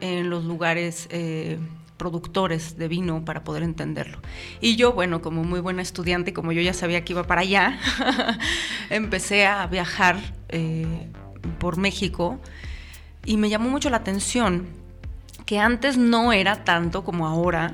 en 0.00 0.30
los 0.30 0.44
lugares 0.44 1.08
eh, 1.10 1.58
productores 1.96 2.78
de 2.78 2.88
vino 2.88 3.24
para 3.24 3.44
poder 3.44 3.62
entenderlo. 3.62 4.18
Y 4.60 4.76
yo, 4.76 4.92
bueno, 4.92 5.20
como 5.20 5.44
muy 5.44 5.60
buena 5.60 5.82
estudiante, 5.82 6.32
como 6.32 6.52
yo 6.52 6.62
ya 6.62 6.72
sabía 6.72 7.04
que 7.04 7.12
iba 7.12 7.24
para 7.24 7.42
allá, 7.42 7.78
empecé 8.90 9.46
a 9.46 9.66
viajar 9.66 10.16
eh, 10.48 11.10
por 11.58 11.76
México 11.76 12.40
y 13.26 13.36
me 13.36 13.50
llamó 13.50 13.68
mucho 13.68 13.90
la 13.90 13.98
atención 13.98 14.68
que 15.44 15.58
antes 15.58 15.98
no 15.98 16.32
era 16.32 16.64
tanto 16.64 17.04
como 17.04 17.26
ahora 17.26 17.72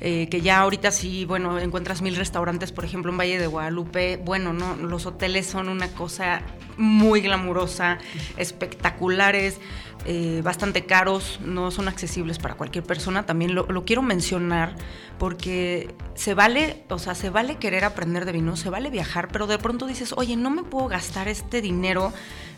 eh, 0.00 0.28
que 0.28 0.42
ya 0.42 0.60
ahorita 0.60 0.90
sí, 0.90 1.24
bueno, 1.24 1.58
encuentras 1.58 2.02
mil 2.02 2.16
restaurantes, 2.16 2.70
por 2.72 2.84
ejemplo, 2.84 3.10
en 3.10 3.18
Valle 3.18 3.38
de 3.38 3.46
Guadalupe. 3.46 4.20
Bueno, 4.22 4.52
no, 4.52 4.76
los 4.76 5.06
hoteles 5.06 5.46
son 5.46 5.68
una 5.68 5.88
cosa 5.88 6.42
muy 6.76 7.22
glamurosa, 7.22 7.98
espectaculares, 8.36 9.58
eh, 10.04 10.42
bastante 10.44 10.84
caros, 10.84 11.40
no 11.42 11.70
son 11.70 11.88
accesibles 11.88 12.38
para 12.38 12.54
cualquier 12.54 12.84
persona. 12.84 13.24
También 13.24 13.54
lo, 13.54 13.66
lo, 13.66 13.84
quiero 13.84 14.02
mencionar 14.02 14.76
porque 15.18 15.94
se 16.14 16.34
vale, 16.34 16.84
o 16.90 16.98
sea, 16.98 17.14
se 17.14 17.30
vale 17.30 17.56
querer 17.56 17.84
aprender 17.84 18.26
de 18.26 18.32
vino, 18.32 18.56
se 18.56 18.68
vale 18.68 18.90
viajar, 18.90 19.28
pero 19.32 19.46
de 19.46 19.58
pronto 19.58 19.86
dices, 19.86 20.12
oye, 20.16 20.36
no 20.36 20.50
me 20.50 20.62
puedo 20.62 20.88
gastar 20.88 21.26
este 21.26 21.62
dinero, 21.62 22.12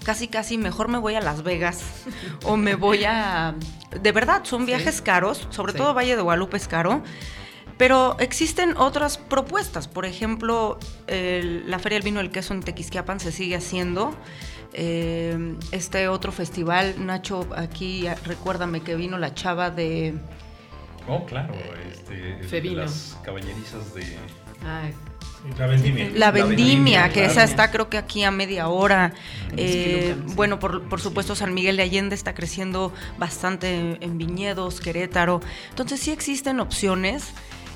casi, 0.04 0.26
casi, 0.26 0.58
mejor 0.58 0.88
me 0.88 0.98
voy 0.98 1.14
a 1.14 1.20
Las 1.20 1.42
Vegas 1.42 1.82
o 2.44 2.56
me 2.56 2.74
voy 2.74 3.04
a... 3.04 3.54
De 4.02 4.12
verdad, 4.12 4.44
son 4.44 4.66
viajes 4.66 4.96
sí. 4.96 5.02
caros, 5.02 5.46
sobre 5.50 5.72
sí. 5.72 5.78
todo 5.78 5.94
Valle 5.94 6.16
de 6.16 6.22
Guadalupe 6.22 6.56
es 6.56 6.68
caro. 6.68 7.02
Pero 7.76 8.16
existen 8.18 8.76
otras 8.76 9.18
propuestas. 9.18 9.86
Por 9.86 10.04
ejemplo, 10.04 10.78
el, 11.06 11.70
la 11.70 11.78
Feria 11.78 11.96
del 11.96 12.04
Vino 12.04 12.18
del 12.18 12.32
Queso 12.32 12.52
en 12.52 12.62
Tequisquiapan 12.62 13.20
se 13.20 13.30
sigue 13.30 13.54
haciendo. 13.54 14.14
Eh, 14.74 15.56
este 15.72 16.08
otro 16.08 16.32
festival, 16.32 16.94
Nacho, 17.06 17.48
aquí 17.56 18.06
recuérdame 18.24 18.80
que 18.82 18.96
vino 18.96 19.16
la 19.16 19.32
chava 19.32 19.70
de. 19.70 20.14
Oh, 21.08 21.24
claro, 21.24 21.54
este, 21.90 22.60
de 22.60 22.70
las 22.74 23.16
caballerizas 23.22 23.94
de. 23.94 24.04
Ay. 24.66 24.94
La 25.58 25.66
vendimia. 25.66 26.10
La 26.14 26.30
vendimia, 26.30 27.08
que 27.08 27.20
claro. 27.20 27.30
esa 27.30 27.44
está 27.44 27.70
creo 27.70 27.88
que 27.88 27.98
aquí 27.98 28.24
a 28.24 28.30
media 28.30 28.68
hora. 28.68 29.14
Eh, 29.56 30.16
bueno, 30.34 30.58
por, 30.58 30.88
por, 30.88 31.00
supuesto 31.00 31.34
San 31.34 31.54
Miguel 31.54 31.76
de 31.76 31.84
Allende 31.84 32.14
está 32.14 32.34
creciendo 32.34 32.92
bastante 33.18 33.98
en 34.00 34.18
viñedos, 34.18 34.80
Querétaro. 34.80 35.40
Entonces 35.70 36.00
sí 36.00 36.10
existen 36.10 36.60
opciones. 36.60 37.32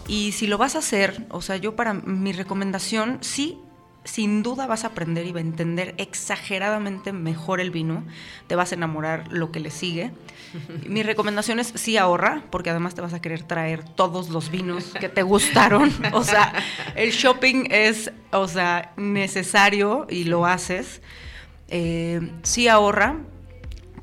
Y 0.08 0.32
si 0.32 0.46
lo 0.46 0.58
vas 0.58 0.74
a 0.74 0.78
hacer, 0.78 1.26
o 1.30 1.40
sea, 1.40 1.56
yo 1.56 1.76
para 1.76 1.94
mi 1.94 2.32
recomendación, 2.32 3.18
sí, 3.20 3.60
sin 4.04 4.42
duda 4.42 4.66
vas 4.66 4.84
a 4.84 4.88
aprender 4.88 5.26
y 5.26 5.32
va 5.32 5.38
a 5.38 5.42
entender 5.42 5.94
exageradamente 5.98 7.12
mejor 7.12 7.60
el 7.60 7.70
vino, 7.70 8.04
te 8.46 8.56
vas 8.56 8.72
a 8.72 8.74
enamorar 8.74 9.28
lo 9.30 9.52
que 9.52 9.60
le 9.60 9.70
sigue. 9.70 10.10
Mi 10.86 11.02
recomendación 11.02 11.58
es 11.58 11.72
sí 11.74 11.96
ahorra, 11.96 12.42
porque 12.50 12.70
además 12.70 12.94
te 12.94 13.00
vas 13.00 13.14
a 13.14 13.22
querer 13.22 13.42
traer 13.44 13.84
todos 13.84 14.28
los 14.28 14.50
vinos 14.50 14.92
que 15.00 15.08
te 15.08 15.22
gustaron. 15.22 15.92
O 16.12 16.24
sea, 16.24 16.52
el 16.94 17.10
shopping 17.10 17.66
es, 17.70 18.12
o 18.32 18.48
sea, 18.48 18.92
necesario 18.96 20.06
y 20.10 20.24
lo 20.24 20.46
haces. 20.46 21.00
Eh, 21.68 22.20
sí 22.42 22.68
ahorra, 22.68 23.16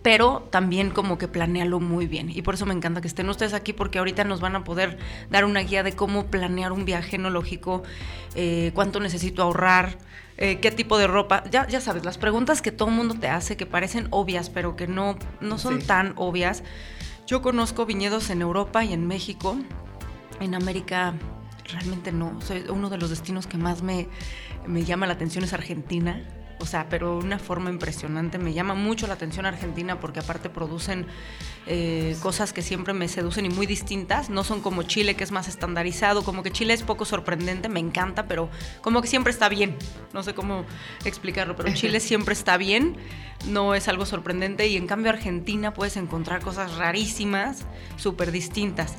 pero 0.01 0.47
también 0.49 0.91
como 0.91 1.17
que 1.17 1.27
planealo 1.27 1.79
muy 1.79 2.07
bien. 2.07 2.29
Y 2.29 2.41
por 2.41 2.53
eso 2.53 2.65
me 2.65 2.73
encanta 2.73 3.01
que 3.01 3.07
estén 3.07 3.27
ustedes 3.29 3.53
aquí, 3.53 3.73
porque 3.73 3.99
ahorita 3.99 4.23
nos 4.23 4.39
van 4.39 4.55
a 4.55 4.63
poder 4.63 4.97
dar 5.29 5.45
una 5.45 5.59
guía 5.61 5.83
de 5.83 5.93
cómo 5.93 6.27
planear 6.27 6.71
un 6.71 6.85
viaje 6.85 7.17
enológico, 7.17 7.83
eh, 8.35 8.71
cuánto 8.73 8.99
necesito 8.99 9.43
ahorrar, 9.43 9.97
eh, 10.37 10.59
qué 10.61 10.71
tipo 10.71 10.97
de 10.97 11.07
ropa. 11.07 11.43
Ya, 11.51 11.67
ya 11.67 11.81
sabes, 11.81 12.05
las 12.05 12.17
preguntas 12.17 12.61
que 12.61 12.71
todo 12.71 12.87
el 12.89 12.95
mundo 12.95 13.15
te 13.15 13.27
hace, 13.27 13.57
que 13.57 13.65
parecen 13.65 14.07
obvias, 14.11 14.49
pero 14.49 14.77
que 14.77 14.87
no, 14.87 15.17
no 15.41 15.57
son 15.57 15.81
Sí. 15.81 15.87
tan 15.87 16.13
obvias. 16.15 16.63
Yo 17.27 17.41
conozco 17.41 17.85
viñedos 17.85 18.29
en 18.29 18.41
Europa 18.41 18.83
y 18.85 18.93
en 18.93 19.05
México. 19.05 19.57
En 20.39 20.55
América 20.55 21.13
realmente 21.73 22.11
no. 22.13 22.39
Soy 22.41 22.63
uno 22.69 22.89
de 22.89 22.97
los 22.97 23.09
destinos 23.09 23.45
que 23.47 23.57
más 23.57 23.83
me, 23.83 24.07
me 24.65 24.85
llama 24.85 25.05
la 25.07 25.13
atención 25.13 25.43
es 25.43 25.51
Argentina. 25.53 26.23
O 26.59 26.65
sea, 26.65 26.87
pero 26.89 27.17
una 27.17 27.39
forma 27.39 27.69
impresionante. 27.69 28.37
Me 28.37 28.53
llama 28.53 28.73
mucho 28.73 29.07
la 29.07 29.13
atención 29.13 29.45
Argentina 29.45 29.99
porque 29.99 30.19
aparte 30.19 30.49
producen 30.49 31.07
eh, 31.67 32.17
cosas 32.21 32.51
que 32.51 32.61
siempre 32.61 32.93
me 32.93 33.07
seducen 33.07 33.45
y 33.45 33.49
muy 33.49 33.65
distintas. 33.65 34.29
No 34.29 34.43
son 34.43 34.61
como 34.61 34.83
Chile, 34.83 35.15
que 35.15 35.23
es 35.23 35.31
más 35.31 35.47
estandarizado. 35.47 36.23
Como 36.23 36.43
que 36.43 36.51
Chile 36.51 36.73
es 36.73 36.83
poco 36.83 37.05
sorprendente, 37.05 37.69
me 37.69 37.79
encanta, 37.79 38.27
pero 38.27 38.49
como 38.81 39.01
que 39.01 39.07
siempre 39.07 39.31
está 39.31 39.47
bien. 39.47 39.77
No 40.13 40.21
sé 40.21 40.33
cómo 40.33 40.65
explicarlo, 41.05 41.55
pero 41.55 41.73
Chile 41.73 41.99
siempre 42.01 42.33
está 42.33 42.57
bien. 42.57 42.97
No 43.47 43.73
es 43.73 43.87
algo 43.87 44.05
sorprendente. 44.05 44.67
Y 44.67 44.75
en 44.75 44.85
cambio 44.85 45.11
Argentina 45.11 45.73
puedes 45.73 45.95
encontrar 45.95 46.41
cosas 46.41 46.75
rarísimas, 46.75 47.65
súper 47.95 48.31
distintas. 48.31 48.95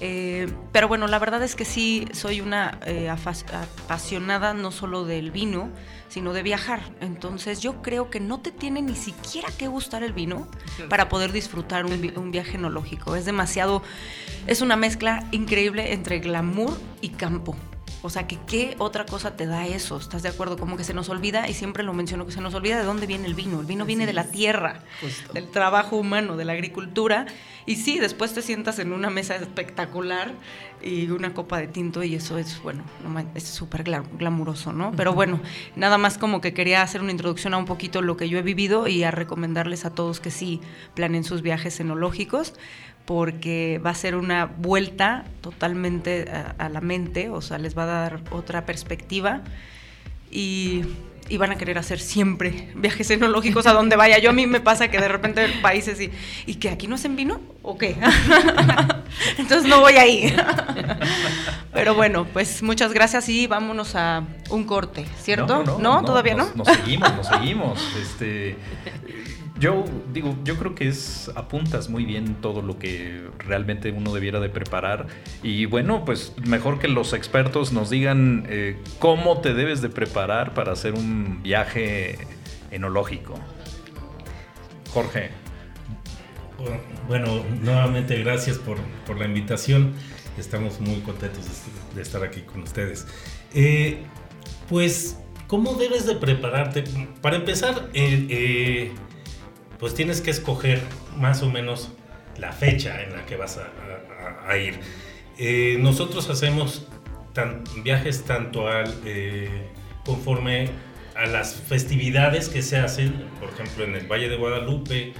Eh, 0.00 0.46
pero 0.72 0.88
bueno, 0.88 1.06
la 1.06 1.18
verdad 1.18 1.42
es 1.42 1.54
que 1.54 1.64
sí 1.64 2.06
soy 2.12 2.40
una 2.40 2.78
eh, 2.86 3.08
apasionada 3.08 4.52
no 4.54 4.70
solo 4.70 5.04
del 5.04 5.30
vino, 5.30 5.70
sino 6.08 6.32
de 6.32 6.42
viajar. 6.42 6.80
Entonces 7.00 7.60
yo 7.60 7.80
creo 7.82 8.10
que 8.10 8.20
no 8.20 8.40
te 8.40 8.50
tiene 8.52 8.82
ni 8.82 8.94
siquiera 8.94 9.48
que 9.56 9.68
gustar 9.68 10.02
el 10.02 10.12
vino 10.12 10.48
para 10.88 11.08
poder 11.08 11.32
disfrutar 11.32 11.86
un, 11.86 12.00
vi- 12.00 12.12
un 12.16 12.30
viaje 12.30 12.56
enológico. 12.56 13.16
Es 13.16 13.24
demasiado, 13.24 13.82
es 14.46 14.60
una 14.60 14.76
mezcla 14.76 15.24
increíble 15.32 15.92
entre 15.92 16.18
glamour 16.20 16.78
y 17.00 17.10
campo. 17.10 17.56
O 18.06 18.10
sea, 18.10 18.26
que 18.26 18.38
qué 18.46 18.74
otra 18.78 19.04
cosa 19.04 19.36
te 19.36 19.46
da 19.46 19.66
eso, 19.66 19.98
¿estás 19.98 20.22
de 20.22 20.28
acuerdo? 20.28 20.56
Como 20.56 20.76
que 20.76 20.84
se 20.84 20.94
nos 20.94 21.08
olvida, 21.08 21.48
y 21.48 21.54
siempre 21.54 21.82
lo 21.82 21.92
menciono, 21.92 22.24
que 22.24 22.32
se 22.32 22.40
nos 22.40 22.54
olvida 22.54 22.78
de 22.78 22.84
dónde 22.84 23.06
viene 23.06 23.26
el 23.26 23.34
vino. 23.34 23.60
El 23.60 23.66
vino 23.66 23.84
viene 23.84 24.06
de 24.06 24.12
la 24.12 24.24
tierra, 24.24 24.80
Justo. 25.00 25.32
del 25.32 25.50
trabajo 25.50 25.96
humano, 25.96 26.36
de 26.36 26.44
la 26.44 26.52
agricultura. 26.52 27.26
Y 27.66 27.76
sí, 27.76 27.98
después 27.98 28.32
te 28.32 28.42
sientas 28.42 28.78
en 28.78 28.92
una 28.92 29.10
mesa 29.10 29.34
espectacular 29.36 30.32
y 30.82 31.08
una 31.10 31.34
copa 31.34 31.58
de 31.58 31.66
tinto 31.66 32.02
y 32.04 32.14
eso 32.14 32.38
es, 32.38 32.62
bueno, 32.62 32.84
es 33.34 33.42
súper 33.44 33.82
gla- 33.84 34.04
glamuroso, 34.18 34.72
¿no? 34.72 34.92
Pero 34.96 35.12
bueno, 35.14 35.40
nada 35.74 35.98
más 35.98 36.16
como 36.18 36.40
que 36.40 36.54
quería 36.54 36.82
hacer 36.82 37.00
una 37.02 37.10
introducción 37.10 37.54
a 37.54 37.56
un 37.58 37.64
poquito 37.64 38.02
lo 38.02 38.16
que 38.16 38.28
yo 38.28 38.38
he 38.38 38.42
vivido 38.42 38.86
y 38.86 39.02
a 39.02 39.10
recomendarles 39.10 39.84
a 39.84 39.90
todos 39.90 40.20
que 40.20 40.30
sí 40.30 40.60
planeen 40.94 41.24
sus 41.24 41.42
viajes 41.42 41.80
enológicos 41.80 42.54
porque 43.06 43.80
va 43.84 43.90
a 43.90 43.94
ser 43.94 44.16
una 44.16 44.46
vuelta 44.46 45.24
totalmente 45.40 46.28
a, 46.30 46.54
a 46.58 46.68
la 46.68 46.80
mente, 46.80 47.30
o 47.30 47.40
sea, 47.40 47.58
les 47.58 47.76
va 47.76 47.84
a 47.84 47.86
dar 47.86 48.20
otra 48.30 48.66
perspectiva 48.66 49.42
y, 50.30 50.82
y 51.28 51.36
van 51.38 51.50
a 51.50 51.56
querer 51.56 51.78
hacer 51.78 51.98
siempre 51.98 52.70
viajes 52.76 53.10
enológicos 53.10 53.66
a 53.66 53.72
donde 53.72 53.96
vaya. 53.96 54.18
Yo 54.18 54.30
a 54.30 54.32
mí 54.32 54.46
me 54.46 54.60
pasa 54.60 54.88
que 54.88 54.98
de 54.98 55.08
repente 55.08 55.48
países 55.62 56.00
y, 56.00 56.10
¿y 56.46 56.56
que 56.56 56.68
aquí 56.68 56.86
no 56.86 56.96
hacen 56.96 57.16
vino 57.16 57.40
o 57.62 57.78
qué? 57.78 57.96
Entonces 59.38 59.68
no 59.68 59.80
voy 59.80 59.94
ahí. 59.94 60.34
Pero 61.72 61.94
bueno, 61.94 62.26
pues 62.32 62.62
muchas 62.62 62.92
gracias 62.92 63.28
y 63.28 63.46
vámonos 63.46 63.94
a 63.96 64.24
un 64.50 64.64
corte, 64.64 65.04
¿cierto? 65.20 65.62
No, 65.78 66.02
todavía 66.04 66.34
no. 66.34 66.46
Nos, 66.54 66.56
nos 66.56 66.68
seguimos, 66.68 67.16
nos 67.16 67.26
seguimos. 67.26 67.96
Este, 68.00 68.56
yo 69.58 69.84
digo, 70.12 70.36
yo 70.44 70.56
creo 70.56 70.74
que 70.74 70.88
es 70.88 71.30
apuntas 71.34 71.88
muy 71.88 72.04
bien 72.04 72.36
todo 72.40 72.62
lo 72.62 72.78
que 72.78 73.28
realmente 73.38 73.90
uno 73.90 74.12
debiera 74.12 74.40
de 74.40 74.48
preparar 74.48 75.06
y 75.42 75.66
bueno, 75.66 76.04
pues 76.04 76.34
mejor 76.44 76.78
que 76.78 76.88
los 76.88 77.12
expertos 77.12 77.72
nos 77.72 77.90
digan 77.90 78.46
eh, 78.48 78.78
cómo 78.98 79.40
te 79.40 79.54
debes 79.54 79.82
de 79.82 79.88
preparar 79.88 80.54
para 80.54 80.72
hacer 80.72 80.94
un 80.94 81.42
viaje 81.42 82.18
enológico. 82.70 83.38
Jorge. 84.92 85.30
Bueno, 87.06 87.44
nuevamente 87.60 88.18
gracias 88.22 88.58
por, 88.58 88.78
por 89.06 89.18
la 89.18 89.26
invitación. 89.26 89.92
Estamos 90.38 90.80
muy 90.80 91.00
contentos 91.00 91.44
de, 91.94 92.02
estar 92.02 92.22
aquí 92.22 92.42
con 92.42 92.62
ustedes. 92.62 93.06
Eh, 93.54 94.02
pues, 94.68 95.18
¿cómo 95.46 95.74
debes 95.74 96.06
de 96.06 96.14
prepararte? 96.16 96.84
Para 97.22 97.36
empezar, 97.36 97.88
eh, 97.94 98.26
eh, 98.28 98.92
pues 99.78 99.94
tienes 99.94 100.20
que 100.20 100.30
escoger 100.30 100.80
más 101.16 101.42
o 101.42 101.50
menos 101.50 101.90
la 102.38 102.52
fecha 102.52 103.02
en 103.02 103.12
la 103.14 103.24
que 103.26 103.36
vas 103.36 103.58
a, 103.58 103.62
a- 104.46 104.50
a 104.50 104.58
ir. 104.58 104.78
Eh, 105.38 105.76
nosotros 105.80 106.28
hacemos 106.30 106.86
tan- 107.32 107.64
viajes 107.82 108.24
tanto 108.24 108.68
al, 108.68 108.92
eh, 109.04 109.68
conforme 110.04 110.68
a 111.14 111.26
las 111.26 111.54
festividades 111.54 112.48
que 112.48 112.62
se 112.62 112.76
hacen, 112.78 113.26
por 113.40 113.50
ejemplo, 113.50 113.84
en 113.84 113.94
el 113.94 114.06
Valle 114.06 114.28
de 114.28 114.36
Guadalupe, 114.36 115.12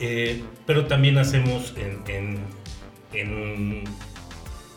eh, 0.00 0.42
pero 0.66 0.86
también 0.86 1.18
hacemos 1.18 1.74
en, 1.76 2.02
en, 2.08 2.38
en- 3.12 3.84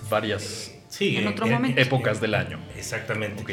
Varias 0.09 0.73
sí, 0.89 1.17
En 1.17 1.27
otro 1.27 1.45
momento. 1.45 1.79
épocas 1.79 2.19
del 2.19 2.33
año. 2.33 2.59
Exactamente. 2.75 3.41
Ok. 3.43 3.51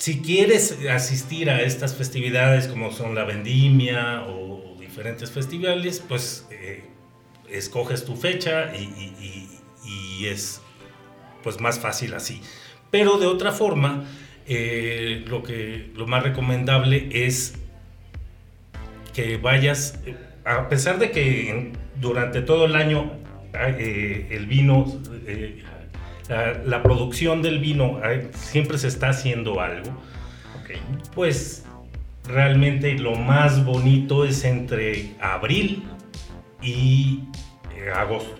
Si 0.00 0.22
quieres 0.22 0.78
asistir 0.90 1.50
a 1.50 1.60
estas 1.60 1.94
festividades 1.94 2.68
como 2.68 2.90
son 2.90 3.14
la 3.14 3.24
vendimia 3.24 4.24
o 4.26 4.74
diferentes 4.80 5.30
festivales, 5.30 6.02
pues 6.08 6.48
eh, 6.50 6.84
escoges 7.50 8.06
tu 8.06 8.16
fecha 8.16 8.74
y, 8.74 10.24
es 10.24 10.62
pues 11.42 11.60
más 11.60 11.78
fácil 11.78 12.14
así. 12.14 12.40
Pero 12.90 13.18
de 13.18 13.26
otra 13.26 13.52
forma, 13.52 14.06
eh, 14.46 15.22
lo, 15.26 15.42
que, 15.42 15.90
lo 15.94 16.06
más 16.06 16.22
recomendable 16.22 17.10
es 17.12 17.56
que 19.12 19.36
vayas, 19.36 19.98
a 20.46 20.70
pesar 20.70 20.98
de 20.98 21.10
que 21.10 21.72
durante 22.00 22.40
todo 22.40 22.64
el 22.64 22.74
año 22.74 23.12
eh, 23.52 24.28
el 24.30 24.46
vino, 24.46 24.98
la, 26.30 26.54
la 26.64 26.82
producción 26.82 27.42
del 27.42 27.58
vino 27.58 28.00
siempre 28.32 28.78
se 28.78 28.88
está 28.88 29.10
haciendo 29.10 29.60
algo, 29.60 29.90
pues 31.14 31.64
realmente 32.26 32.96
lo 32.98 33.16
más 33.16 33.64
bonito 33.64 34.24
es 34.24 34.44
entre 34.44 35.14
abril 35.20 35.82
y 36.62 37.24
eh, 37.76 37.90
agosto. 37.94 38.36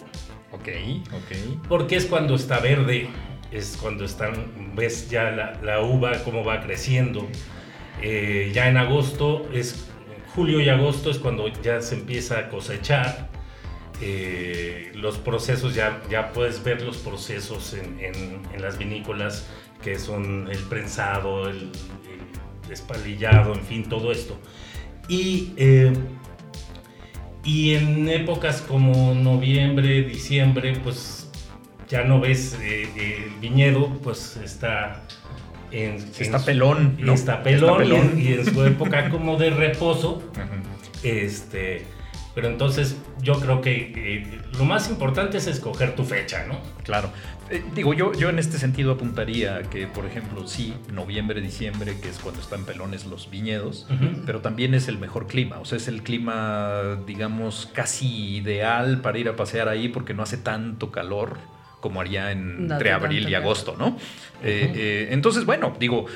Ok, 0.52 0.68
ok. 1.12 1.66
Porque 1.68 1.96
es 1.96 2.06
cuando 2.06 2.34
está 2.34 2.60
verde, 2.60 3.08
es 3.50 3.76
cuando 3.80 4.04
están, 4.04 4.74
ves 4.74 5.10
ya 5.10 5.30
la, 5.30 5.58
la 5.62 5.80
uva 5.80 6.12
cómo 6.24 6.44
va 6.44 6.60
creciendo. 6.60 7.26
Eh, 8.02 8.50
ya 8.54 8.68
en 8.68 8.76
agosto, 8.76 9.48
es 9.52 9.88
julio 10.34 10.60
y 10.60 10.68
agosto 10.68 11.10
es 11.10 11.18
cuando 11.18 11.48
ya 11.48 11.80
se 11.80 11.96
empieza 11.96 12.38
a 12.38 12.48
cosechar. 12.48 13.28
Eh, 14.02 14.92
los 14.94 15.18
procesos, 15.18 15.74
ya, 15.74 16.00
ya 16.10 16.32
puedes 16.32 16.62
ver 16.64 16.82
los 16.82 16.96
procesos 16.98 17.74
en, 17.74 17.98
en- 18.00 18.40
en 18.54 18.62
las 18.62 18.78
vinícolas, 18.78 19.46
que 19.82 19.98
son 19.98 20.48
el 20.50 20.58
prensado, 20.64 21.48
el, 21.48 21.70
el 22.68 22.72
en 23.54 23.62
fin, 23.64 23.88
todo 23.88 24.12
esto. 24.12 24.38
Y 25.08 25.52
eh, 25.56 25.92
y 27.44 27.74
en 27.74 28.08
épocas 28.08 28.62
como 28.62 29.14
noviembre, 29.14 30.02
diciembre, 30.02 30.74
pues 30.82 31.30
ya 31.88 32.04
no 32.04 32.20
ves 32.20 32.56
eh, 32.62 32.88
el 33.26 33.40
viñedo, 33.40 33.88
pues 34.02 34.36
está 34.36 35.02
en, 35.72 35.94
Está 35.96 36.24
en 36.24 36.38
su- 36.40 36.44
pelón, 36.46 36.96
¿no? 37.00 37.14
Está 37.14 37.42
pelón, 37.42 37.82
Está 37.82 37.96
pelón. 37.96 38.18
Y, 38.20 38.26
en, 38.28 38.30
y 38.30 38.32
en 38.40 38.44
su 38.54 38.64
época 38.64 39.10
como 39.10 39.36
de 39.36 39.50
reposo. 39.50 40.22
Este, 41.02 41.86
pero 42.40 42.50
entonces 42.54 42.96
yo 43.20 43.34
creo 43.38 43.60
que 43.60 43.92
eh, 43.94 44.40
lo 44.56 44.64
más 44.64 44.88
importante 44.88 45.36
es 45.36 45.46
escoger 45.46 45.94
tu 45.94 46.04
fecha, 46.06 46.46
¿no? 46.46 46.58
Claro. 46.84 47.10
Eh, 47.50 47.62
digo, 47.74 47.92
yo, 47.92 48.14
yo 48.14 48.30
en 48.30 48.38
este 48.38 48.56
sentido 48.56 48.92
apuntaría 48.92 49.60
que, 49.64 49.86
por 49.86 50.06
ejemplo, 50.06 50.48
sí, 50.48 50.72
noviembre, 50.90 51.42
diciembre, 51.42 51.98
que 52.00 52.08
es 52.08 52.18
cuando 52.18 52.40
están 52.40 52.64
pelones 52.64 53.04
los 53.04 53.28
viñedos, 53.28 53.86
pero 54.24 54.40
también 54.40 54.72
es 54.72 54.88
el 54.88 54.98
mejor 54.98 55.26
clima. 55.26 55.58
O 55.60 55.66
sea, 55.66 55.76
es 55.76 55.86
el 55.86 56.02
clima, 56.02 56.98
digamos, 57.06 57.68
casi 57.74 58.36
ideal 58.36 59.02
para 59.02 59.18
ir 59.18 59.28
a 59.28 59.36
pasear 59.36 59.68
ahí 59.68 59.90
porque 59.90 60.14
no 60.14 60.22
hace 60.22 60.38
tanto 60.38 60.90
calor 60.90 61.36
como 61.80 62.00
haría 62.00 62.32
en- 62.32 62.68
No 62.68 62.74
entre 62.76 62.92
abril 62.92 63.28
y 63.28 63.34
agosto, 63.34 63.76
¿no? 63.78 63.98
Eh, 64.42 64.72
eh, 64.74 65.08
entonces, 65.10 65.44
bueno, 65.44 65.76
digo, 65.78 66.06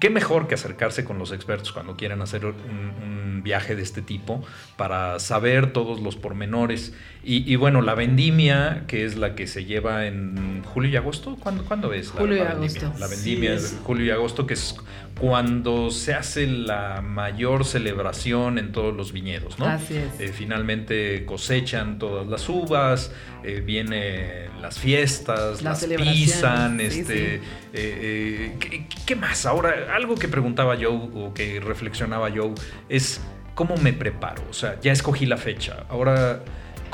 qué 0.00 0.10
mejor 0.10 0.48
que 0.48 0.54
acercarse 0.54 1.04
con 1.04 1.18
los 1.18 1.32
expertos 1.32 1.72
cuando 1.72 1.96
quieran 1.96 2.22
hacer 2.22 2.46
un, 2.46 2.54
un 2.54 3.24
viaje 3.44 3.76
de 3.76 3.82
este 3.82 4.02
tipo 4.02 4.44
para 4.76 5.20
saber 5.20 5.72
todos 5.72 6.00
los 6.00 6.16
pormenores. 6.16 6.92
Y, 7.26 7.56
bueno, 7.56 7.80
la 7.80 7.94
vendimia, 7.94 8.84
que 8.86 9.06
es 9.06 9.16
la 9.16 9.34
que 9.34 9.46
se 9.46 9.64
lleva 9.64 10.06
en 10.06 10.62
julio 10.62 10.90
y 10.90 10.96
agosto, 10.96 11.38
¿cuándo, 11.40 11.64
¿cuándo 11.64 11.94
es? 11.94 12.08
La, 12.08 12.20
julio 12.20 12.36
y 12.36 12.40
agosto. 12.40 12.92
La 12.98 13.06
vendimia 13.06 13.54
es 13.54 13.78
julio 13.82 14.04
y 14.04 14.10
agosto, 14.10 14.46
que 14.46 14.52
es 14.52 14.76
cuando 15.18 15.90
se 15.90 16.12
hace 16.12 16.46
la 16.46 17.00
mayor 17.00 17.64
celebración 17.64 18.58
en 18.58 18.72
todos 18.72 18.94
los 18.94 19.12
viñedos, 19.12 19.58
¿no? 19.58 19.64
Así 19.64 19.96
es. 19.96 20.20
Eh, 20.20 20.34
finalmente 20.34 21.24
cosechan 21.24 21.98
todas 21.98 22.26
las 22.26 22.46
uvas, 22.50 23.10
eh, 23.42 23.62
vienen 23.64 24.60
las 24.60 24.78
fiestas, 24.78 25.62
las, 25.62 25.84
pisan, 25.84 26.80
este, 26.80 27.40
eh, 27.72 28.54
¿qué, 28.60 28.86
¿qué, 29.06 29.16
más? 29.16 29.46
Ahora, 29.46 29.83
algo 29.90 30.14
que 30.14 30.28
preguntaba 30.28 30.74
yo 30.74 30.92
o 30.92 31.34
que 31.34 31.60
reflexionaba 31.60 32.28
yo 32.28 32.54
es 32.88 33.20
cómo 33.54 33.76
me 33.76 33.92
preparo, 33.92 34.42
o 34.50 34.52
sea, 34.52 34.80
ya 34.80 34.92
escogí 34.92 35.26
la 35.26 35.36
fecha, 35.36 35.84
ahora 35.88 36.42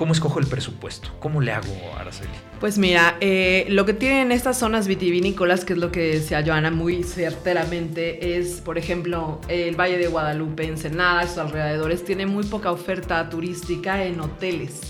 ¿Cómo 0.00 0.14
escojo 0.14 0.40
el 0.40 0.46
presupuesto? 0.46 1.10
¿Cómo 1.20 1.42
le 1.42 1.52
hago, 1.52 1.74
Araceli? 1.98 2.30
Pues 2.58 2.78
mira, 2.78 3.18
eh, 3.20 3.66
lo 3.68 3.84
que 3.84 3.92
tienen 3.92 4.32
estas 4.32 4.58
zonas 4.58 4.88
vitivinícolas, 4.88 5.66
que 5.66 5.74
es 5.74 5.78
lo 5.78 5.92
que 5.92 6.14
decía 6.14 6.42
Joana 6.42 6.70
muy 6.70 7.02
certeramente, 7.02 8.38
es, 8.38 8.62
por 8.62 8.78
ejemplo, 8.78 9.42
el 9.48 9.78
Valle 9.78 9.98
de 9.98 10.06
Guadalupe, 10.06 10.64
Ensenada, 10.64 11.26
sus 11.26 11.36
alrededores, 11.36 12.02
tiene 12.02 12.24
muy 12.24 12.44
poca 12.44 12.72
oferta 12.72 13.28
turística 13.28 14.02
en 14.02 14.20
hoteles, 14.20 14.80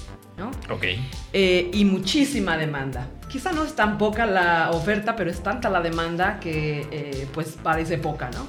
¿no? 0.40 0.50
Ok. 0.74 0.84
Eh, 1.32 1.70
y 1.72 1.84
muchísima 1.84 2.56
demanda. 2.56 3.06
Quizá 3.28 3.52
no 3.52 3.62
es 3.64 3.76
tan 3.76 3.96
poca 3.96 4.26
la 4.26 4.70
oferta, 4.72 5.14
pero 5.14 5.30
es 5.30 5.40
tanta 5.40 5.70
la 5.70 5.80
demanda 5.80 6.40
que 6.40 6.88
eh, 6.90 7.28
pues 7.32 7.56
parece 7.62 7.98
poca, 7.98 8.28
¿no? 8.30 8.48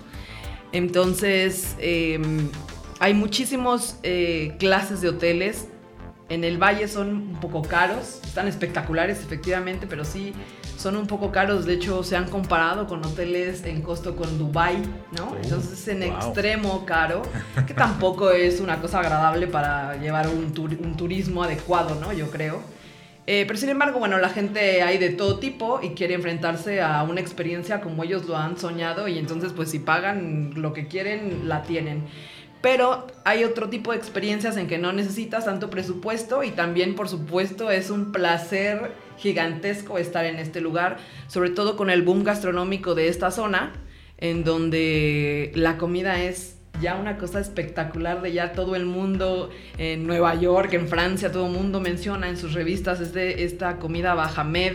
Entonces, 0.71 1.75
em, 1.79 2.49
hay 2.99 3.13
muchísimos 3.13 3.97
clases 4.57 5.01
de 5.01 5.09
hoteles 5.09 5.67
en 6.31 6.45
el 6.45 6.57
valle 6.57 6.87
son 6.87 7.09
un 7.09 7.39
poco 7.41 7.61
caros, 7.61 8.21
están 8.23 8.47
espectaculares 8.47 9.19
efectivamente, 9.19 9.85
pero 9.85 10.05
sí 10.05 10.33
son 10.81 10.97
un 10.97 11.07
poco 11.07 11.31
caros. 11.31 11.65
De 11.65 11.73
hecho, 11.73 12.03
se 12.03 12.15
han 12.15 12.29
comparado 12.29 12.87
con 12.87 13.05
hoteles 13.05 13.63
en 13.65 13.81
costo 13.81 14.15
con 14.15 14.37
Dubai, 14.37 14.77
¿no? 15.17 15.31
Oh, 15.31 15.37
Entonces, 15.41 15.87
en 15.87 16.03
extremo 16.03 16.85
caro, 16.85 17.21
que 17.67 17.73
tampoco 17.73 18.31
es 18.31 18.59
una 18.59 18.81
cosa 18.81 18.99
agradable 18.99 19.47
para 19.47 19.95
llevar 19.97 20.27
un, 20.27 20.51
turismo 20.53 21.43
adecuado, 21.43 21.95
¿no? 21.95 22.11
Yo 22.11 22.29
creo. 22.29 22.61
Eh, 23.27 23.45
pero 23.45 23.57
sin 23.57 23.69
embargo, 23.69 23.99
bueno, 23.99 24.17
la 24.17 24.29
gente 24.29 24.81
hay 24.81 24.97
de 24.97 25.11
todo 25.11 25.37
tipo 25.37 25.79
y 25.81 25.89
quiere 25.89 26.15
enfrentarse 26.15 26.81
a 26.81 27.03
una 27.03 27.21
experiencia 27.21 27.79
como 27.79 28.03
ellos 28.03 28.25
lo 28.25 28.35
han 28.35 28.57
soñado 28.57 29.07
y 29.07 29.19
entonces 29.19 29.53
pues 29.53 29.69
si 29.69 29.77
pagan 29.77 30.53
lo 30.55 30.73
que 30.73 30.87
quieren, 30.87 31.47
la 31.47 31.61
tienen. 31.61 32.03
Pero 32.61 33.07
hay 33.23 33.43
otro 33.43 33.69
tipo 33.69 33.91
de 33.91 33.97
experiencias 33.97 34.57
en 34.57 34.67
que 34.67 34.77
no 34.77 34.91
necesitas 34.91 35.45
tanto 35.45 35.69
presupuesto 35.69 36.43
y 36.43 36.51
también, 36.51 36.95
por 36.95 37.09
supuesto, 37.09 37.71
es 37.71 37.89
un 37.89 38.11
placer 38.11 38.91
gigantesco 39.21 39.97
estar 39.97 40.25
en 40.25 40.37
este 40.37 40.61
lugar, 40.61 40.97
sobre 41.27 41.51
todo 41.51 41.77
con 41.77 41.89
el 41.89 42.01
boom 42.01 42.23
gastronómico 42.23 42.95
de 42.95 43.07
esta 43.07 43.31
zona, 43.31 43.71
en 44.17 44.43
donde 44.43 45.51
la 45.55 45.77
comida 45.77 46.21
es 46.21 46.57
ya 46.81 46.95
una 46.95 47.17
cosa 47.17 47.39
espectacular 47.39 48.21
de 48.21 48.33
ya 48.33 48.53
todo 48.53 48.75
el 48.75 48.85
mundo 48.85 49.51
en 49.77 50.07
Nueva 50.07 50.35
York, 50.35 50.73
en 50.73 50.87
Francia, 50.87 51.31
todo 51.31 51.45
el 51.47 51.53
mundo 51.53 51.79
menciona 51.79 52.29
en 52.29 52.37
sus 52.37 52.53
revistas 52.53 52.99
esta 52.99 53.77
comida 53.77 54.15
bajamed 54.15 54.73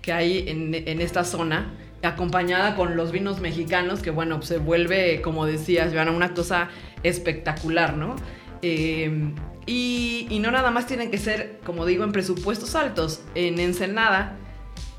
que 0.00 0.12
hay 0.12 0.48
en, 0.48 0.74
en 0.74 1.00
esta 1.00 1.24
zona 1.24 1.72
acompañada 2.06 2.76
con 2.76 2.96
los 2.96 3.12
vinos 3.12 3.40
mexicanos, 3.40 4.00
que 4.00 4.10
bueno, 4.10 4.42
se 4.42 4.58
vuelve, 4.58 5.20
como 5.22 5.46
decías, 5.46 5.92
una 5.92 6.34
cosa 6.34 6.68
espectacular, 7.02 7.96
¿no? 7.96 8.16
Eh, 8.62 9.32
y, 9.66 10.38
no 10.40 10.50
nada 10.50 10.70
más 10.70 10.86
tienen 10.86 11.10
que 11.10 11.18
ser, 11.18 11.60
como 11.64 11.86
digo, 11.86 12.04
en 12.04 12.12
presupuestos 12.12 12.74
altos. 12.74 13.22
En 13.34 13.58
Ensenada, 13.58 14.36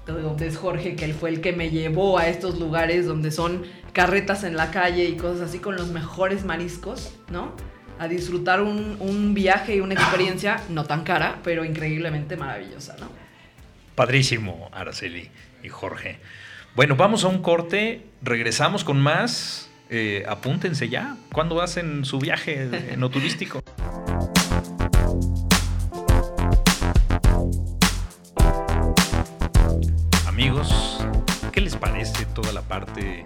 donde 0.07 0.47
es 0.47 0.57
Jorge, 0.57 0.95
que 0.95 1.05
él 1.05 1.13
fue 1.13 1.29
el 1.29 1.41
que 1.41 1.53
me 1.53 1.69
llevó 1.69 2.17
a 2.17 2.27
estos 2.27 2.59
lugares 2.59 3.05
donde 3.05 3.31
son 3.31 3.63
carretas 3.93 4.43
en 4.43 4.55
la 4.57 4.71
calle 4.71 5.05
y 5.05 5.17
cosas 5.17 5.49
así 5.49 5.59
con 5.59 5.75
los 5.75 5.89
mejores 5.89 6.45
mariscos, 6.45 7.13
¿no? 7.29 7.53
A 7.99 8.07
disfrutar 8.07 8.61
un, 8.61 8.97
un 8.99 9.33
viaje 9.33 9.75
y 9.75 9.79
una 9.79 9.93
experiencia 9.93 10.61
no 10.69 10.83
tan 10.83 11.03
cara, 11.03 11.39
pero 11.43 11.63
increíblemente 11.63 12.35
maravillosa, 12.35 12.97
¿no? 12.99 13.09
Padrísimo, 13.95 14.69
Araceli 14.73 15.29
y 15.63 15.69
Jorge. 15.69 16.19
Bueno, 16.75 16.97
vamos 16.97 17.23
a 17.23 17.29
un 17.29 17.41
corte, 17.41 18.05
regresamos 18.21 18.83
con 18.83 18.99
más. 18.99 19.69
Eh, 19.89 20.25
apúntense 20.27 20.89
ya. 20.89 21.15
¿Cuándo 21.31 21.61
hacen 21.61 22.03
su 22.03 22.19
viaje 22.19 22.95
no 22.97 23.09
turístico? 23.09 23.63
Amigos, 30.35 30.99
¿qué 31.53 31.61
les 31.61 31.77
parece 31.77 32.25
toda 32.25 32.51
la 32.51 32.61
parte 32.61 33.25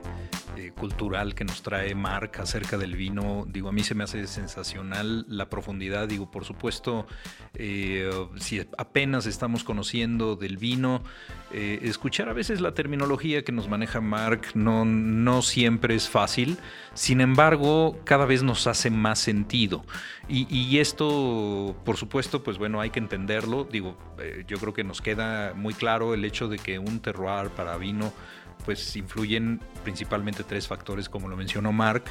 cultural 0.72 1.36
que 1.36 1.46
nos 1.46 1.62
trae 1.62 1.96
Marc 1.96 2.40
acerca 2.40 2.78
del 2.78 2.96
vino, 2.96 3.46
digo, 3.48 3.70
a 3.70 3.72
mí 3.72 3.84
se 3.84 3.96
me 3.96 4.04
hace 4.04 4.26
sensacional 4.28 5.26
la 5.28 5.50
profundidad, 5.50 6.08
digo, 6.08 6.32
por 6.32 6.46
supuesto, 6.46 7.08
eh, 7.54 8.10
si 8.38 8.62
apenas 8.78 9.26
estamos 9.26 9.64
conociendo 9.64 10.36
del 10.36 10.58
vino, 10.58 11.04
eh, 11.52 11.80
escuchar 11.84 12.30
a 12.30 12.34
veces 12.34 12.62
la 12.62 12.74
terminología 12.74 13.44
que 13.44 13.52
nos 13.52 13.68
maneja 13.68 14.02
Marc 14.02 14.56
no, 14.56 14.86
no 14.86 15.42
siempre 15.42 15.96
es 15.96 16.10
fácil, 16.10 16.58
sin 16.94 17.22
embargo, 17.22 17.98
cada 18.04 18.26
vez 18.26 18.44
nos 18.44 18.68
hace 18.68 18.90
más 18.90 19.20
sentido. 19.20 19.84
Y, 20.32 20.78
esto, 20.78 21.76
por 21.84 21.98
supuesto, 21.98 22.44
pues 22.44 22.60
bueno, 22.60 22.80
hay 22.82 22.92
que 22.92 23.00
entenderlo, 23.00 23.64
digo, 23.64 23.98
eh, 24.20 24.44
yo 24.48 24.60
creo 24.60 24.74
que 24.74 24.84
nos 24.84 25.02
queda 25.02 25.56
muy 25.56 25.74
claro 25.74 26.14
el 26.14 26.24
hecho 26.24 26.48
de 26.48 26.60
que 26.60 26.78
un 26.78 27.00
terroir 27.00 27.50
para 27.50 27.78
vino, 27.78 28.14
pues 28.70 28.96
influyen 28.98 29.60
principalmente 29.84 30.44
tres 30.44 30.68
factores, 30.68 31.10
como 31.10 31.28
lo 31.28 31.36
mencionó 31.36 31.72
Mark. 31.72 32.04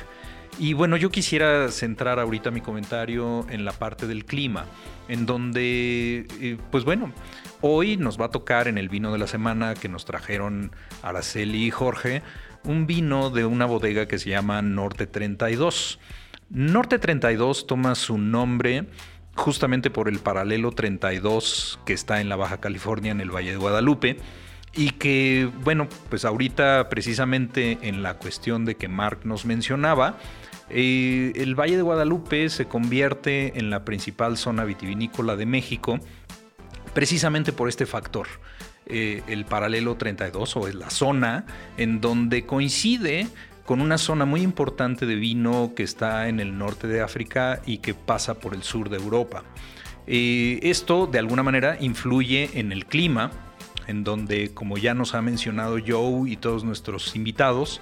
Y 0.58 0.72
bueno, 0.72 0.96
yo 0.96 1.08
quisiera 1.08 1.70
centrar 1.70 2.18
ahorita 2.18 2.50
mi 2.50 2.60
comentario 2.60 3.46
en 3.48 3.64
la 3.64 3.70
parte 3.70 4.08
del 4.08 4.24
clima, 4.24 4.64
en 5.06 5.24
donde, 5.24 6.26
eh, 6.40 6.56
pues 6.72 6.82
bueno, 6.82 7.12
hoy 7.60 7.96
nos 7.96 8.20
va 8.20 8.24
a 8.24 8.30
tocar 8.32 8.66
en 8.66 8.76
el 8.76 8.88
vino 8.88 9.12
de 9.12 9.18
la 9.18 9.28
semana 9.28 9.74
que 9.74 9.88
nos 9.88 10.04
trajeron 10.04 10.72
Araceli 11.04 11.66
y 11.66 11.70
Jorge, 11.70 12.22
un 12.64 12.88
vino 12.88 13.30
de 13.30 13.44
una 13.44 13.64
bodega 13.64 14.08
que 14.08 14.18
se 14.18 14.30
llama 14.30 14.60
Norte 14.60 15.06
32. 15.06 16.00
Norte 16.50 16.98
32 16.98 17.68
toma 17.68 17.94
su 17.94 18.18
nombre 18.18 18.86
justamente 19.36 19.90
por 19.90 20.08
el 20.08 20.18
paralelo 20.18 20.72
32 20.72 21.78
que 21.86 21.92
está 21.92 22.20
en 22.20 22.28
la 22.28 22.34
Baja 22.34 22.58
California, 22.58 23.12
en 23.12 23.20
el 23.20 23.30
Valle 23.30 23.52
de 23.52 23.58
Guadalupe 23.58 24.16
y 24.74 24.90
que, 24.90 25.50
bueno, 25.64 25.88
pues 26.09 26.24
ahorita 26.24 26.88
precisamente 26.88 27.78
en 27.83 28.02
la 28.02 28.14
cuestión 28.14 28.64
de 28.64 28.76
que 28.76 28.88
Mark 28.88 29.20
nos 29.24 29.44
mencionaba, 29.44 30.18
eh, 30.70 31.33
el 31.37 31.54
Valle 31.54 31.76
de 31.76 31.83
Guadalupe 31.83 32.48
se 32.50 32.66
convierte 32.66 33.59
en 33.59 33.70
la 33.70 33.85
principal 33.85 34.37
zona 34.37 34.64
vitivinícola 34.64 35.37
de 35.37 35.46
México 35.46 35.98
precisamente 36.92 37.52
por 37.52 37.68
este 37.68 37.87
factor. 37.87 38.26
Eh, 38.87 39.22
el 39.28 39.44
paralelo 39.44 39.96
32 39.96 40.57
o 40.57 40.68
es 40.68 40.74
la 40.74 40.90
zona 40.90 41.44
en 41.76 42.00
donde 42.00 42.46
coincide 42.46 43.28
con 43.64 43.83
una 43.83 43.98
zona 43.98 44.24
muy 44.24 44.40
importante 44.40 45.04
de 45.04 45.14
vino 45.14 45.72
que 45.76 45.83
está 45.83 46.28
en 46.28 46.40
el 46.40 46.57
norte 46.57 46.87
de 46.87 47.02
África 47.02 47.61
y 47.66 47.78
que 47.78 47.92
pasa 47.92 48.40
por 48.40 48.54
el 48.54 48.62
sur 48.62 48.88
de 48.88 48.96
Europa. 48.96 49.44
Eh, 50.07 50.59
esto 50.62 51.07
de 51.07 51.18
alguna 51.18 51.42
manera 51.42 51.76
influye 51.78 52.48
en 52.54 52.72
el 52.72 52.87
clima, 52.87 53.31
en 53.88 54.05
donde, 54.05 54.53
como 54.55 54.79
ya 54.79 54.94
nos 54.94 55.14
ha 55.14 55.22
mencionado 55.22 55.79
Joe 55.85 56.31
y 56.31 56.37
todos 56.37 56.62
nuestros 56.62 57.16
invitados, 57.16 57.81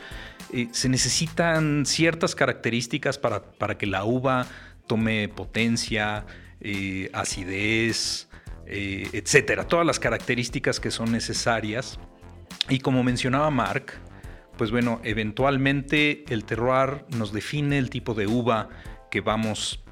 eh, 0.53 0.69
se 0.71 0.89
necesitan 0.89 1.85
ciertas 1.85 2.35
características 2.35 3.19
para, 3.19 3.77
que 3.77 3.87
la 3.87 4.05
uva 4.05 4.47
tome 4.87 5.29
potencia, 5.29 6.25
eh, 6.61 7.11
acidez, 7.13 8.29
eh, 8.67 9.11
etcétera. 9.13 9.67
Todas 9.67 9.85
las 9.85 9.99
características 9.99 10.79
que 10.79 10.93
son 10.93 11.11
necesarias. 11.11 11.99
Y 12.69 12.79
como 12.79 13.03
mencionaba 13.03 13.51
Mark, 13.51 13.95
pues 14.57 14.71
bueno, 14.71 15.01
eventualmente 15.03 16.25
el 16.29 16.45
terroir 16.45 17.05
nos 17.17 17.33
define 17.33 17.79
el 17.79 17.91
tipo 17.91 18.15
de 18.15 18.29
uva 18.29 18.69
que 19.11 19.21
vamos, 19.21 19.83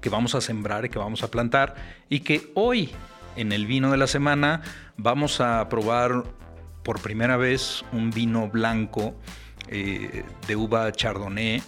que 0.00 0.08
vamos 0.08 0.34
a 0.34 0.40
sembrar 0.40 0.86
y 0.86 0.88
que 0.88 0.98
vamos 0.98 1.22
a 1.22 1.30
plantar 1.30 1.74
y 2.08 2.20
que 2.20 2.50
hoy 2.54 2.90
en 3.36 3.52
el 3.52 3.66
vino 3.66 3.90
de 3.90 3.96
la 3.96 4.06
semana 4.06 4.62
vamos 4.96 5.40
a 5.40 5.68
probar 5.68 6.24
por 6.82 7.00
primera 7.00 7.36
vez 7.36 7.84
un 7.92 8.10
vino 8.10 8.48
blanco 8.48 9.14
eh, 9.68 10.24
de 10.46 10.56
uva 10.56 10.90
chardonnay 10.92 11.62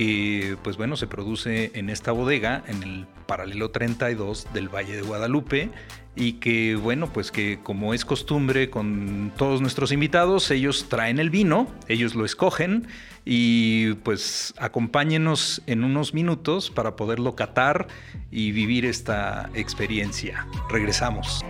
que 0.00 0.56
pues 0.62 0.78
bueno 0.78 0.96
se 0.96 1.06
produce 1.06 1.72
en 1.74 1.90
esta 1.90 2.10
bodega 2.12 2.64
en 2.68 2.82
el 2.82 3.06
paralelo 3.26 3.70
32 3.70 4.46
del 4.54 4.74
Valle 4.74 4.96
de 4.96 5.02
Guadalupe 5.02 5.68
y 6.16 6.34
que 6.34 6.74
bueno, 6.74 7.12
pues 7.12 7.30
que 7.30 7.58
como 7.62 7.92
es 7.92 8.06
costumbre 8.06 8.70
con 8.70 9.30
todos 9.36 9.60
nuestros 9.60 9.92
invitados, 9.92 10.50
ellos 10.50 10.86
traen 10.88 11.18
el 11.20 11.28
vino, 11.28 11.68
ellos 11.86 12.14
lo 12.14 12.24
escogen 12.24 12.88
y 13.26 13.92
pues 13.96 14.54
acompáñenos 14.56 15.60
en 15.66 15.84
unos 15.84 16.14
minutos 16.14 16.70
para 16.70 16.96
poderlo 16.96 17.36
catar 17.36 17.86
y 18.30 18.52
vivir 18.52 18.86
esta 18.86 19.50
experiencia. 19.52 20.46
Regresamos. 20.70 21.44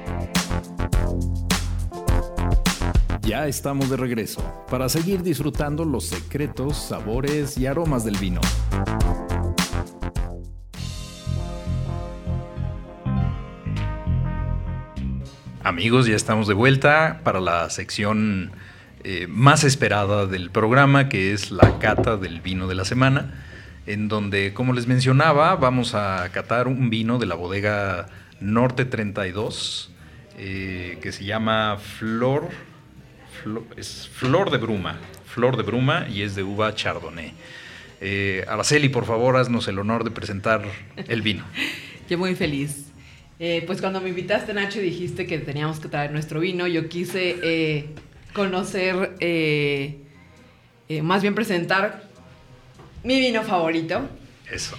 Ya 3.22 3.46
estamos 3.46 3.90
de 3.90 3.96
regreso 3.96 4.42
para 4.70 4.88
seguir 4.88 5.22
disfrutando 5.22 5.84
los 5.84 6.06
secretos, 6.06 6.76
sabores 6.76 7.58
y 7.58 7.66
aromas 7.66 8.04
del 8.04 8.16
vino. 8.16 8.40
Amigos, 15.62 16.06
ya 16.06 16.16
estamos 16.16 16.48
de 16.48 16.54
vuelta 16.54 17.20
para 17.22 17.40
la 17.40 17.68
sección 17.68 18.52
eh, 19.04 19.26
más 19.28 19.64
esperada 19.64 20.26
del 20.26 20.50
programa, 20.50 21.08
que 21.08 21.32
es 21.32 21.50
la 21.50 21.78
cata 21.78 22.16
del 22.16 22.40
vino 22.40 22.66
de 22.66 22.74
la 22.74 22.84
semana, 22.84 23.44
en 23.86 24.08
donde, 24.08 24.54
como 24.54 24.72
les 24.72 24.86
mencionaba, 24.86 25.54
vamos 25.56 25.94
a 25.94 26.28
catar 26.32 26.66
un 26.66 26.88
vino 26.90 27.18
de 27.18 27.26
la 27.26 27.34
bodega 27.34 28.08
Norte 28.40 28.86
32, 28.86 29.90
eh, 30.38 30.98
que 31.02 31.12
se 31.12 31.24
llama 31.24 31.76
Flor, 31.78 32.48
Flor, 33.42 33.64
es 33.76 34.08
Flor 34.12 34.50
de 34.50 34.58
Bruma, 34.58 34.98
Flor 35.26 35.56
de 35.56 35.62
Bruma 35.62 36.06
y 36.08 36.22
es 36.22 36.34
de 36.34 36.42
uva 36.42 36.74
Chardonnay. 36.74 37.32
Eh, 38.00 38.44
Araceli, 38.48 38.88
por 38.88 39.04
favor, 39.04 39.36
haznos 39.36 39.68
el 39.68 39.78
honor 39.78 40.04
de 40.04 40.10
presentar 40.10 40.62
el 40.96 41.22
vino. 41.22 41.44
Yo 42.08 42.18
muy 42.18 42.34
feliz. 42.34 42.86
Eh, 43.38 43.62
pues 43.66 43.80
cuando 43.80 44.00
me 44.00 44.10
invitaste, 44.10 44.52
Nacho, 44.52 44.80
y 44.80 44.84
dijiste 44.84 45.26
que 45.26 45.38
teníamos 45.38 45.80
que 45.80 45.88
traer 45.88 46.12
nuestro 46.12 46.40
vino, 46.40 46.66
yo 46.66 46.90
quise 46.90 47.36
eh, 47.42 47.86
conocer, 48.34 49.16
más 51.02 51.22
bien 51.22 51.34
presentar 51.34 52.02
mi 53.02 53.18
vino 53.18 53.42
favorito. 53.42 54.02
Eso. 54.50 54.76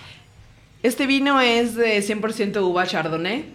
Este 0.83 1.07
vino 1.07 1.41
es 1.41 1.75
de 1.75 1.99
100% 1.99 2.61
uva 2.61 2.85
chardonnay. 2.85 3.45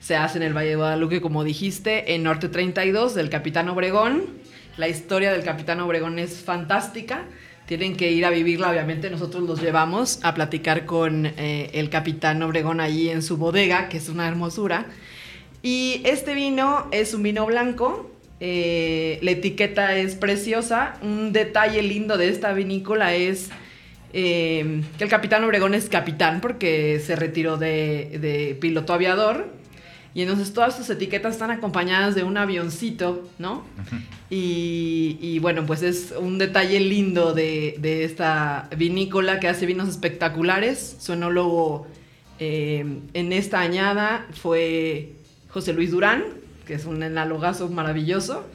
Se 0.00 0.16
hace 0.16 0.38
en 0.38 0.42
el 0.42 0.54
Valle 0.54 0.70
de 0.70 0.76
Guadalupe, 0.76 1.20
como 1.20 1.44
dijiste, 1.44 2.14
en 2.14 2.22
Norte 2.22 2.48
32 2.48 3.14
del 3.14 3.30
Capitán 3.30 3.68
Obregón. 3.68 4.39
La 4.80 4.88
historia 4.88 5.30
del 5.30 5.44
Capitán 5.44 5.78
Obregón 5.80 6.18
es 6.18 6.38
fantástica. 6.38 7.26
Tienen 7.66 7.98
que 7.98 8.12
ir 8.12 8.24
a 8.24 8.30
vivirla, 8.30 8.70
obviamente. 8.70 9.10
Nosotros 9.10 9.42
los 9.42 9.60
llevamos 9.60 10.20
a 10.22 10.32
platicar 10.32 10.86
con 10.86 11.26
eh, 11.26 11.68
el 11.74 11.90
Capitán 11.90 12.42
Obregón 12.42 12.80
allí 12.80 13.10
en 13.10 13.20
su 13.20 13.36
bodega, 13.36 13.90
que 13.90 13.98
es 13.98 14.08
una 14.08 14.26
hermosura. 14.26 14.86
Y 15.62 16.00
este 16.06 16.32
vino 16.32 16.86
es 16.92 17.12
un 17.12 17.22
vino 17.22 17.44
blanco. 17.44 18.10
eh, 18.40 19.18
la 19.20 19.32
etiqueta 19.32 19.96
es 19.96 20.14
preciosa. 20.14 20.94
Un 21.02 21.34
detalle 21.34 21.82
lindo 21.82 22.16
de 22.16 22.30
esta 22.30 22.54
vinícola 22.54 23.12
es 23.12 23.50
eh, 24.14 24.80
que 24.96 25.04
el 25.04 25.10
capitán 25.10 25.44
Obregón 25.44 25.74
es 25.74 25.90
capitán 25.90 26.40
porque 26.40 27.02
se 27.04 27.16
retiró 27.16 27.58
de, 27.58 28.56
piloto 28.62 28.94
aviador. 28.94 29.46
Y 30.14 30.22
entonces 30.22 30.54
todas 30.54 30.74
sus 30.74 30.88
etiquetas 30.88 31.34
están 31.34 31.50
acompañadas 31.50 32.14
de 32.14 32.24
un 32.24 32.38
avioncito, 32.38 33.28
¿no? 33.38 33.62
Y, 34.30 35.18
y 35.20 35.40
bueno, 35.40 35.66
pues 35.66 35.82
es 35.82 36.14
un 36.16 36.38
detalle 36.38 36.78
lindo 36.78 37.34
de, 37.34 37.74
de 37.78 38.04
esta 38.04 38.70
vinícola 38.76 39.40
que 39.40 39.48
hace 39.48 39.66
vinos 39.66 39.88
espectaculares. 39.88 40.96
Su 41.00 41.14
enólogo 41.14 41.88
eh, 42.38 42.84
en 43.12 43.32
esta 43.32 43.60
añada 43.60 44.26
fue 44.32 45.14
José 45.48 45.72
Luis 45.72 45.90
Durán, 45.90 46.22
que 46.64 46.74
es 46.74 46.84
un 46.84 47.02
enalogazo 47.02 47.68
maravilloso. 47.68 48.46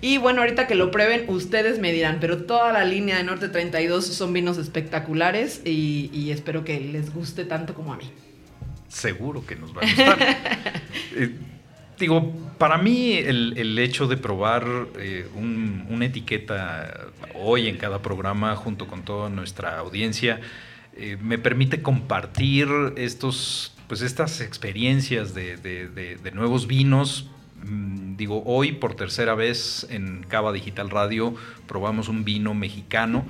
Y 0.00 0.18
bueno, 0.18 0.40
ahorita 0.40 0.66
que 0.66 0.74
lo 0.74 0.90
prueben, 0.90 1.26
ustedes 1.28 1.78
me 1.78 1.92
dirán, 1.92 2.18
pero 2.20 2.42
toda 2.42 2.72
la 2.72 2.84
línea 2.84 3.16
de 3.16 3.22
Norte 3.22 3.48
32 3.48 4.04
son 4.04 4.32
vinos 4.32 4.58
espectaculares 4.58 5.62
y, 5.64 6.10
y 6.12 6.32
espero 6.32 6.64
que 6.64 6.80
les 6.80 7.14
guste 7.14 7.44
tanto 7.44 7.74
como 7.74 7.92
a 7.92 7.96
mí. 7.96 8.10
Seguro 8.88 9.46
que 9.46 9.54
nos 9.54 9.72
va 9.74 9.82
a 9.82 9.84
gustar. 9.84 10.82
Digo, 11.98 12.32
para 12.58 12.78
mí 12.78 13.12
el, 13.14 13.54
el 13.56 13.78
hecho 13.78 14.06
de 14.08 14.16
probar 14.16 14.66
eh, 14.98 15.28
un- 15.34 15.86
una 15.88 16.06
etiqueta 16.06 17.08
hoy 17.34 17.68
en 17.68 17.76
cada 17.76 18.00
programa 18.02 18.56
junto 18.56 18.86
con 18.86 19.02
toda 19.02 19.28
nuestra 19.30 19.78
audiencia 19.78 20.40
eh, 20.96 21.16
me 21.20 21.38
permite 21.38 21.80
compartir 21.82 22.68
estos, 22.96 23.74
pues 23.88 24.02
estas 24.02 24.40
experiencias 24.40 25.32
de, 25.34 25.56
de- 25.56 25.88
de- 25.88 26.16
de 26.16 26.30
nuevos 26.32 26.66
vinos. 26.66 27.28
Mm, 27.64 28.02
Digo, 28.16 28.42
hoy 28.46 28.72
por 28.72 28.94
tercera 28.94 29.34
vez 29.34 29.86
en 29.90 30.24
Cava 30.28 30.52
Digital 30.52 30.90
Radio 30.90 31.34
probamos 31.66 32.08
un 32.08 32.24
vino 32.24 32.52
mexicano, 32.54 33.24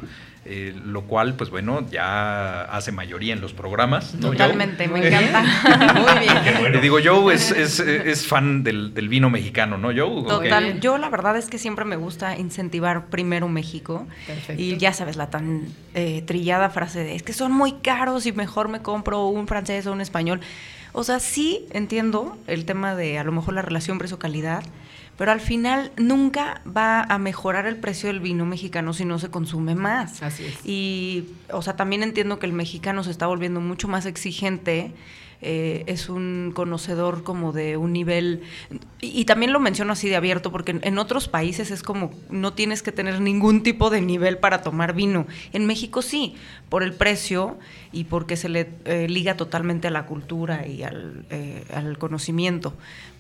eh, 0.44 0.74
lo 0.85 1.02
cual, 1.02 1.35
pues 1.35 1.50
bueno, 1.50 1.87
ya 1.88 2.62
hace 2.62 2.90
mayoría 2.90 3.33
en 3.33 3.40
los 3.40 3.52
programas. 3.52 4.14
¿no, 4.14 4.28
Joe? 4.28 4.37
Totalmente, 4.37 4.88
me 4.88 5.07
encanta. 5.07 5.42
Muy 5.94 6.18
bien. 6.18 6.55
Bueno. 6.59 6.68
Le 6.70 6.81
digo, 6.81 6.98
Joe 7.02 7.33
es, 7.33 7.52
es, 7.52 7.78
es 7.78 8.26
fan 8.26 8.64
del, 8.64 8.92
del 8.92 9.09
vino 9.09 9.31
mexicano, 9.31 9.78
¿no, 9.78 9.88
Joe? 9.88 10.24
Total. 10.26 10.81
Yo 10.81 10.98
la 10.98 11.11
verdad 11.11 11.37
es 11.37 11.48
que 11.48 11.59
siempre 11.59 11.85
me 11.85 11.96
gusta 11.96 12.37
incentivar 12.37 13.07
primero 13.07 13.48
México. 13.48 14.07
Perfecto. 14.26 14.61
Y 14.61 14.76
ya 14.78 14.92
sabes, 14.92 15.16
la 15.16 15.31
tan 15.31 15.68
eh, 15.94 16.22
trillada 16.26 16.70
frase 16.70 17.05
de 17.05 17.14
es 17.14 17.22
que 17.22 17.33
son 17.33 17.52
muy 17.52 17.74
caros 17.74 18.26
y 18.26 18.33
mejor 18.33 18.68
me 18.68 18.83
compro 18.83 19.26
un 19.26 19.46
francés 19.46 19.87
o 19.87 19.92
un 19.92 20.00
español. 20.00 20.40
O 20.92 21.05
sea, 21.05 21.20
sí 21.20 21.66
entiendo 21.70 22.37
el 22.46 22.64
tema 22.64 22.94
de 22.94 23.18
a 23.18 23.24
lo 23.24 23.33
mejor 23.33 23.55
la 23.55 23.62
relación 23.62 23.98
precio-calidad, 23.98 24.62
pero 25.16 25.31
al 25.31 25.40
final 25.40 25.92
nunca 25.96 26.62
va 26.64 27.03
a 27.03 27.18
mejorar 27.18 27.66
el 27.66 27.77
precio 27.77 28.09
del 28.09 28.20
vino 28.20 28.46
mexicano 28.46 28.92
si 28.92 29.05
no 29.05 29.18
se 29.18 29.31
consume 29.31 29.75
más. 29.75 30.22
Así 30.22 30.44
es. 30.44 30.59
Y, 30.64 31.29
o 31.51 31.62
sea, 31.62 31.77
también 31.77 32.03
entiendo 32.03 32.38
que 32.38 32.46
el 32.46 32.53
mexicano 32.53 33.05
se 33.05 33.11
está 33.11 33.27
volviendo 33.27 33.61
mucho 33.61 33.88
más 33.88 34.07
exigente. 34.07 34.92
Eh, 35.42 35.83
es 35.87 36.09
un 36.09 36.52
conocedor 36.55 37.24
como 37.24 37.52
de 37.52 37.76
un 37.76 37.92
nivel. 37.92 38.42
Y, 39.00 39.24
también 39.24 39.52
lo 39.52 39.59
menciono 39.61 39.92
así 39.92 40.09
de 40.09 40.16
abierto, 40.16 40.52
porque 40.52 40.70
en, 40.70 40.81
en 40.85 40.98
otros 40.98 41.28
países 41.28 41.70
es 41.72 41.83
como 41.83 42.12
no 42.31 42.52
tienes 42.52 42.83
que 42.83 42.92
tener 42.92 43.20
ningún 43.20 43.62
tipo 43.62 43.90
de 43.90 44.00
nivel 44.00 44.38
para 44.38 44.62
tomar 44.62 44.94
vino. 44.94 45.26
En 45.52 45.66
México 45.66 46.00
sí, 46.00 46.37
por 46.68 46.83
el 46.83 46.94
precio 46.94 47.59
y 47.92 48.05
porque 48.05 48.37
se 48.37 48.48
le 48.48 48.70
eh, 48.85 49.09
liga 49.09 49.37
totalmente 49.37 49.88
a 49.88 49.90
la 49.90 50.07
cultura 50.07 50.66
y 50.66 50.83
al, 50.83 51.26
eh, 51.31 51.64
al 51.74 51.98
conocimiento. 51.98 52.74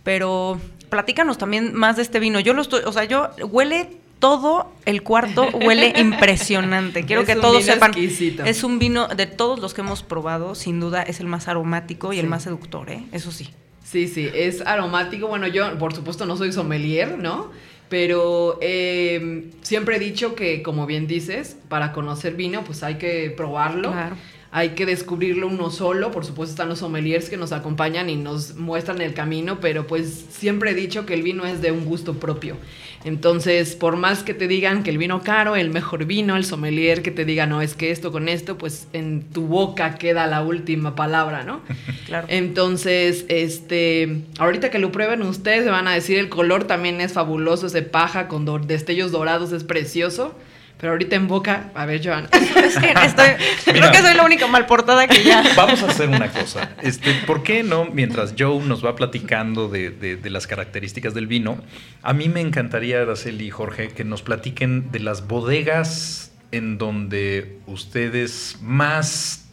Pero 0.04 0.60
platícanos 0.88 1.38
también 1.38 1.74
más 1.74 1.96
de 1.96 2.02
este 2.02 2.20
vino. 2.20 2.40
Yo 2.40 2.54
lo 2.54 2.62
estoy, 2.62 2.82
o 2.84 2.92
sea, 2.92 3.04
yo 3.04 3.30
huele 3.50 4.01
todo 4.22 4.70
el 4.86 5.02
cuarto 5.02 5.48
huele 5.48 5.92
impresionante. 5.98 7.02
Quiero 7.02 7.22
Es 7.22 7.26
que 7.26 7.34
todos 7.34 7.64
sepan. 7.64 7.90
exquisito. 7.90 8.44
Es 8.44 8.62
un 8.62 8.78
vino 8.78 9.08
de 9.08 9.26
todos 9.26 9.58
los 9.58 9.74
que 9.74 9.80
hemos 9.80 10.04
probado, 10.04 10.54
sin 10.54 10.78
duda 10.78 11.02
es 11.02 11.18
el 11.18 11.26
más 11.26 11.48
aromático 11.48 12.12
y 12.12 12.20
el 12.20 12.28
más 12.28 12.44
seductor, 12.44 12.88
¿eh? 12.88 13.04
Eso 13.10 13.32
sí. 13.32 13.50
Sí, 13.82 14.06
sí, 14.06 14.30
es 14.32 14.60
aromático. 14.60 15.26
Bueno, 15.26 15.48
yo 15.48 15.76
por 15.76 15.92
supuesto 15.92 16.24
no 16.24 16.36
soy 16.36 16.52
sommelier, 16.52 17.18
¿no? 17.18 17.50
Pero 17.88 18.58
eh, 18.62 19.50
siempre 19.62 19.96
he 19.96 19.98
dicho 19.98 20.36
que, 20.36 20.62
como 20.62 20.86
bien 20.86 21.08
dices, 21.08 21.56
para 21.68 21.90
conocer 21.92 22.34
vino, 22.34 22.62
pues 22.62 22.84
hay 22.84 22.94
que 22.94 23.34
probarlo. 23.36 23.90
Claro. 23.90 24.16
Hay 24.54 24.70
que 24.70 24.86
descubrirlo 24.86 25.48
uno 25.48 25.70
solo. 25.70 26.10
Por 26.12 26.24
supuesto 26.24 26.52
están 26.52 26.68
los 26.68 26.78
sommeliers 26.78 27.28
que 27.28 27.36
nos 27.36 27.50
acompañan 27.52 28.08
y 28.08 28.16
nos 28.16 28.54
muestran 28.54 29.00
el 29.00 29.14
camino, 29.14 29.58
pero 29.60 29.86
pues 29.86 30.26
siempre 30.30 30.70
he 30.70 30.74
dicho 30.74 31.06
que 31.06 31.14
el 31.14 31.22
vino 31.22 31.44
es 31.44 31.60
de 31.60 31.72
un 31.72 31.84
gusto 31.86 32.14
propio. 32.14 32.56
Entonces, 33.04 33.74
por 33.74 33.96
más 33.96 34.22
que 34.22 34.32
te 34.34 34.46
digan 34.48 34.82
que 34.82 34.90
el 34.90 34.98
vino 34.98 35.22
caro, 35.22 35.56
el 35.56 35.70
mejor 35.70 36.04
vino, 36.04 36.36
el 36.36 36.44
sommelier 36.44 37.02
que 37.02 37.10
te 37.10 37.24
diga, 37.24 37.46
no, 37.46 37.60
es 37.60 37.74
que 37.74 37.90
esto 37.90 38.12
con 38.12 38.28
esto, 38.28 38.58
pues 38.58 38.86
en 38.92 39.22
tu 39.22 39.46
boca 39.46 39.96
queda 39.96 40.26
la 40.28 40.42
última 40.42 40.94
palabra, 40.94 41.42
¿no? 41.44 41.60
Claro. 42.06 42.26
Entonces, 42.30 43.24
este, 43.28 44.22
ahorita 44.38 44.70
que 44.70 44.78
lo 44.78 44.92
prueben 44.92 45.22
ustedes, 45.22 45.64
se 45.64 45.70
van 45.70 45.88
a 45.88 45.94
decir 45.94 46.18
el 46.18 46.28
color 46.28 46.64
también 46.64 47.00
es 47.00 47.12
fabuloso, 47.12 47.66
ese 47.66 47.82
paja 47.82 48.28
con 48.28 48.44
do- 48.44 48.58
destellos 48.58 49.12
dorados 49.12 49.52
es 49.52 49.64
precioso. 49.64 50.34
Pero 50.82 50.94
ahorita 50.94 51.14
en 51.14 51.28
boca, 51.28 51.70
a 51.76 51.86
ver, 51.86 52.00
Joan. 52.04 52.28
Es 52.32 52.76
que 52.76 52.90
estoy, 53.04 53.26
creo 53.72 53.92
que 53.92 53.98
soy 53.98 54.14
la 54.14 54.24
única 54.24 54.46
malportada 54.48 55.06
que 55.06 55.22
ya. 55.22 55.42
Vamos 55.56 55.80
a 55.84 55.86
hacer 55.86 56.08
una 56.08 56.28
cosa. 56.30 56.70
Este, 56.82 57.14
¿Por 57.26 57.42
qué 57.44 57.62
no? 57.62 57.84
Mientras 57.84 58.34
Joe 58.36 58.62
nos 58.64 58.84
va 58.84 58.96
platicando 58.96 59.68
de, 59.68 59.90
de- 59.90 60.16
de 60.16 60.30
las 60.30 60.46
características 60.48 61.14
del 61.14 61.26
vino, 61.28 61.62
a 62.02 62.12
mí 62.14 62.28
me 62.28 62.40
encantaría, 62.40 63.00
Araceli 63.00 63.46
y 63.46 63.50
Jorge, 63.50 63.88
que 63.90 64.02
nos 64.04 64.22
platiquen 64.22 64.90
de 64.90 64.98
las 64.98 65.28
bodegas 65.28 66.32
en 66.50 66.78
donde 66.78 67.58
ustedes 67.66 68.56
más. 68.60 69.44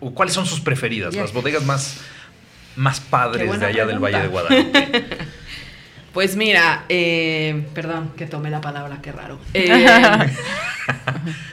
o 0.00 0.12
cuáles 0.14 0.34
son 0.34 0.44
sus 0.44 0.60
preferidas, 0.60 1.12
Yes. 1.14 1.22
las 1.22 1.32
bodegas 1.32 1.64
más, 1.64 2.00
más 2.76 3.00
padres 3.00 3.58
de 3.58 3.64
allá 3.66 3.86
del 3.86 3.98
Valle 3.98 4.20
de. 4.20 4.28
Guadalupe. 4.28 5.06
Pues 6.16 6.34
mira, 6.34 6.86
eh, 6.88 7.66
perdón 7.74 8.12
que 8.16 8.24
tomé 8.24 8.48
la 8.48 8.62
palabra, 8.62 9.00
qué 9.02 9.12
raro. 9.12 9.38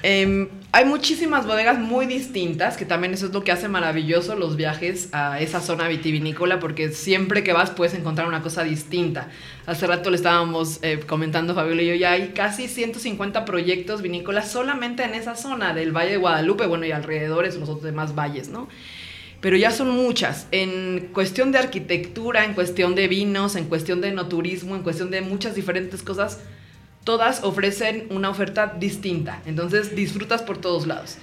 Eh, 0.04 0.22
em, 0.22 0.48
hay 0.72 0.86
muchísimas 0.86 1.48
bodegas 1.48 1.80
muy 1.80 2.06
distintas, 2.06 2.78
que 2.78 2.86
también 2.86 3.14
eso 3.14 3.26
es 3.26 3.34
lo 3.34 3.44
que 3.44 3.52
hace 3.52 3.68
maravilloso 3.68 4.36
los 4.36 4.56
viajes 4.56 5.10
a 5.12 5.42
esa 5.42 5.60
zona 5.60 5.88
vitivinícola, 5.88 6.60
porque 6.60 6.92
siempre 6.92 7.44
que 7.44 7.52
vas 7.52 7.72
puedes 7.72 7.96
encontrar 7.96 8.28
una 8.28 8.44
cosa 8.44 8.64
distinta. 8.64 9.30
Hace 9.66 9.88
rato 9.88 10.12
le 10.12 10.18
estábamos 10.18 10.80
eh, 10.84 11.00
comentando, 11.08 11.56
Fabiola 11.56 11.82
y 11.82 11.88
yo, 11.88 11.96
ya 11.96 12.12
hay 12.12 12.30
casi 12.30 12.68
150 12.68 13.46
proyectos 13.46 14.04
vinícolas 14.04 14.52
solamente 14.52 15.04
en 15.04 15.16
esa 15.16 15.36
zona 15.36 15.74
del 15.74 15.92
Valle 15.92 16.12
de 16.12 16.18
Guadalupe, 16.18 16.68
bueno, 16.68 16.86
y 16.86 16.92
alrededores 16.92 17.56
los 17.56 17.68
otros 17.68 17.84
demás 17.84 18.14
valles, 18.14 18.50
¿no? 18.50 18.70
Pero 19.44 19.58
ya 19.58 19.72
son 19.72 19.90
muchas. 19.90 20.48
En 20.52 21.10
cuestión 21.12 21.52
de 21.52 21.58
arquitectura, 21.58 22.46
en 22.46 22.54
cuestión 22.54 22.96
de 22.96 23.10
vinos, 23.10 23.58
en 23.58 23.66
cuestión 23.66 24.00
de 24.00 24.14
no 24.14 24.28
turismo, 24.28 24.74
en 24.74 24.84
cuestión 24.84 25.12
de 25.12 25.20
muchas 25.20 25.54
diferentes 25.54 26.02
cosas, 26.02 26.40
todas 27.04 27.44
ofrecen 27.44 28.08
una 28.10 28.30
oferta 28.30 28.74
distinta. 28.80 29.42
Entonces 29.46 29.98
disfrutas 29.98 30.42
por 30.42 30.60
todos 30.60 30.88
lados. 30.88 31.18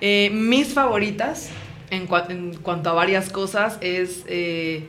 Eh, 0.00 0.30
mis 0.32 0.72
favoritas, 0.72 1.50
en, 1.90 2.06
cuanto 2.06 2.90
a 2.90 2.92
varias 2.92 3.28
cosas, 3.30 3.76
es... 3.80 4.24
Eh, 4.28 4.86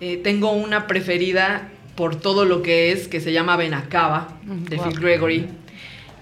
eh, 0.00 0.18
tengo 0.18 0.52
una 0.52 0.86
preferida 0.86 1.70
por 1.96 2.14
todo 2.14 2.44
lo 2.44 2.62
que 2.62 2.92
es, 2.92 3.08
que 3.08 3.20
se 3.20 3.32
llama 3.32 3.56
Benacaba, 3.56 4.38
de 4.44 4.78
Phil 4.78 5.00
Gregory, 5.00 5.48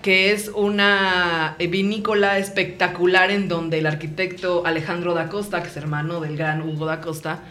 que 0.07 0.31
es 0.31 0.53
una 0.55 1.57
vinícola 1.59 2.39
espectacular 2.39 3.33
en 3.33 3.49
donde 3.49 3.81
el 3.81 3.87
arquitecto 3.87 4.65
Alejandro 4.65 5.15
da 5.15 5.29
Costa, 5.29 5.65
que 5.65 5.69
es 5.69 5.77
hermano 5.77 6.21
del 6.21 6.37
gran 6.37 6.63
Hugo 6.63 6.87
da 6.87 7.01
Costa, 7.01 7.43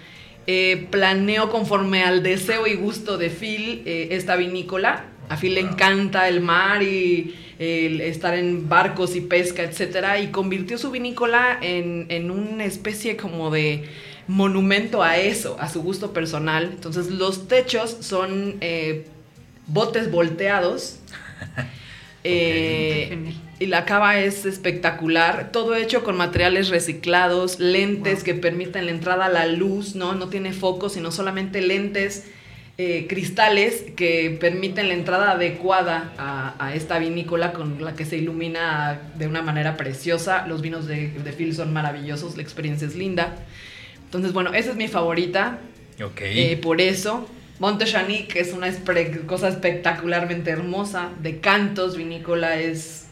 planeó 0.90 1.50
conforme 1.50 2.06
al 2.06 2.24
deseo 2.24 2.66
y 2.66 2.76
gusto 2.76 3.18
de 3.18 3.30
Phil 3.30 3.84
esta 3.86 4.38
vinícola 4.38 5.04
a 5.28 5.36
Phil 5.36 5.56
le 5.56 5.62
encanta 5.62 6.30
el 6.30 6.40
mar 6.40 6.82
y 6.82 7.36
el 7.58 8.00
estar 8.00 8.36
en 8.36 8.70
barcos 8.70 9.18
y 9.18 9.22
pesca, 9.22 9.64
etcétera, 9.64 10.20
y 10.20 10.28
convirtió 10.28 10.78
su 10.78 10.92
vinícola 10.92 11.58
en, 11.62 12.32
una 12.32 12.64
especie 12.64 13.18
como 13.18 13.50
de 13.52 13.84
monumento 14.28 15.04
a 15.04 15.18
eso, 15.18 15.58
a 15.60 15.68
su 15.68 15.82
gusto 15.82 16.14
personal. 16.14 16.70
Entonces 16.72 17.10
los 17.10 17.50
techos 17.50 17.98
son 18.02 18.56
eh, 18.62 19.06
botes 19.68 20.10
volteados. 20.10 21.00
Eh, 22.28 23.34
y 23.60 23.68
la 23.68 23.86
cava 23.86 24.20
es 24.20 24.46
espectacular, 24.46 25.52
todo 25.52 25.76
hecho 25.76 26.04
con 26.04 26.18
materiales 26.18 26.70
reciclados, 26.70 27.60
lentes 27.60 28.24
que 28.24 28.34
permiten 28.34 28.86
la 28.86 28.92
entrada 28.92 29.28
a 29.28 29.30
la 29.30 29.46
luz, 29.46 29.96
¿no? 29.96 30.14
No 30.14 30.28
tiene 30.28 30.52
focos, 30.52 30.94
sino 30.94 31.12
solamente 31.12 31.62
lentes 31.62 32.26
eh, 32.78 33.06
cristales 33.08 33.86
que 33.96 34.36
permiten 34.42 34.90
la 34.90 34.96
entrada 34.96 35.32
adecuada 35.32 36.14
a, 36.60 36.76
esta 36.76 37.00
vinícola 37.00 37.54
con 37.54 37.82
la 37.82 37.96
que 37.96 38.04
se 38.04 38.18
ilumina 38.18 39.00
de 39.16 39.28
una 39.28 39.42
manera 39.42 39.78
preciosa. 39.78 40.46
Los 40.48 40.62
vinos 40.62 40.86
de, 40.86 41.10
de 41.10 41.32
Phil 41.32 41.56
son 41.56 41.72
maravillosos, 41.72 42.36
la 42.36 42.44
experiencia 42.44 42.88
es 42.88 42.96
linda. 42.96 43.36
Entonces, 44.04 44.34
bueno, 44.34 44.54
esa 44.54 44.72
es 44.72 44.76
mi 44.76 44.88
favorita. 44.90 45.60
Ok. 46.04 46.22
Eh, 46.22 46.60
por 46.62 46.82
eso. 46.82 47.30
Monte 47.60 47.86
que 48.28 48.40
es 48.42 48.52
una 48.52 48.70
cosa 49.26 49.48
espectacularmente 49.48 50.52
hermosa. 50.52 51.10
De 51.22 51.40
cantos, 51.40 51.96
vinícola 51.96 52.60
es 52.60 53.06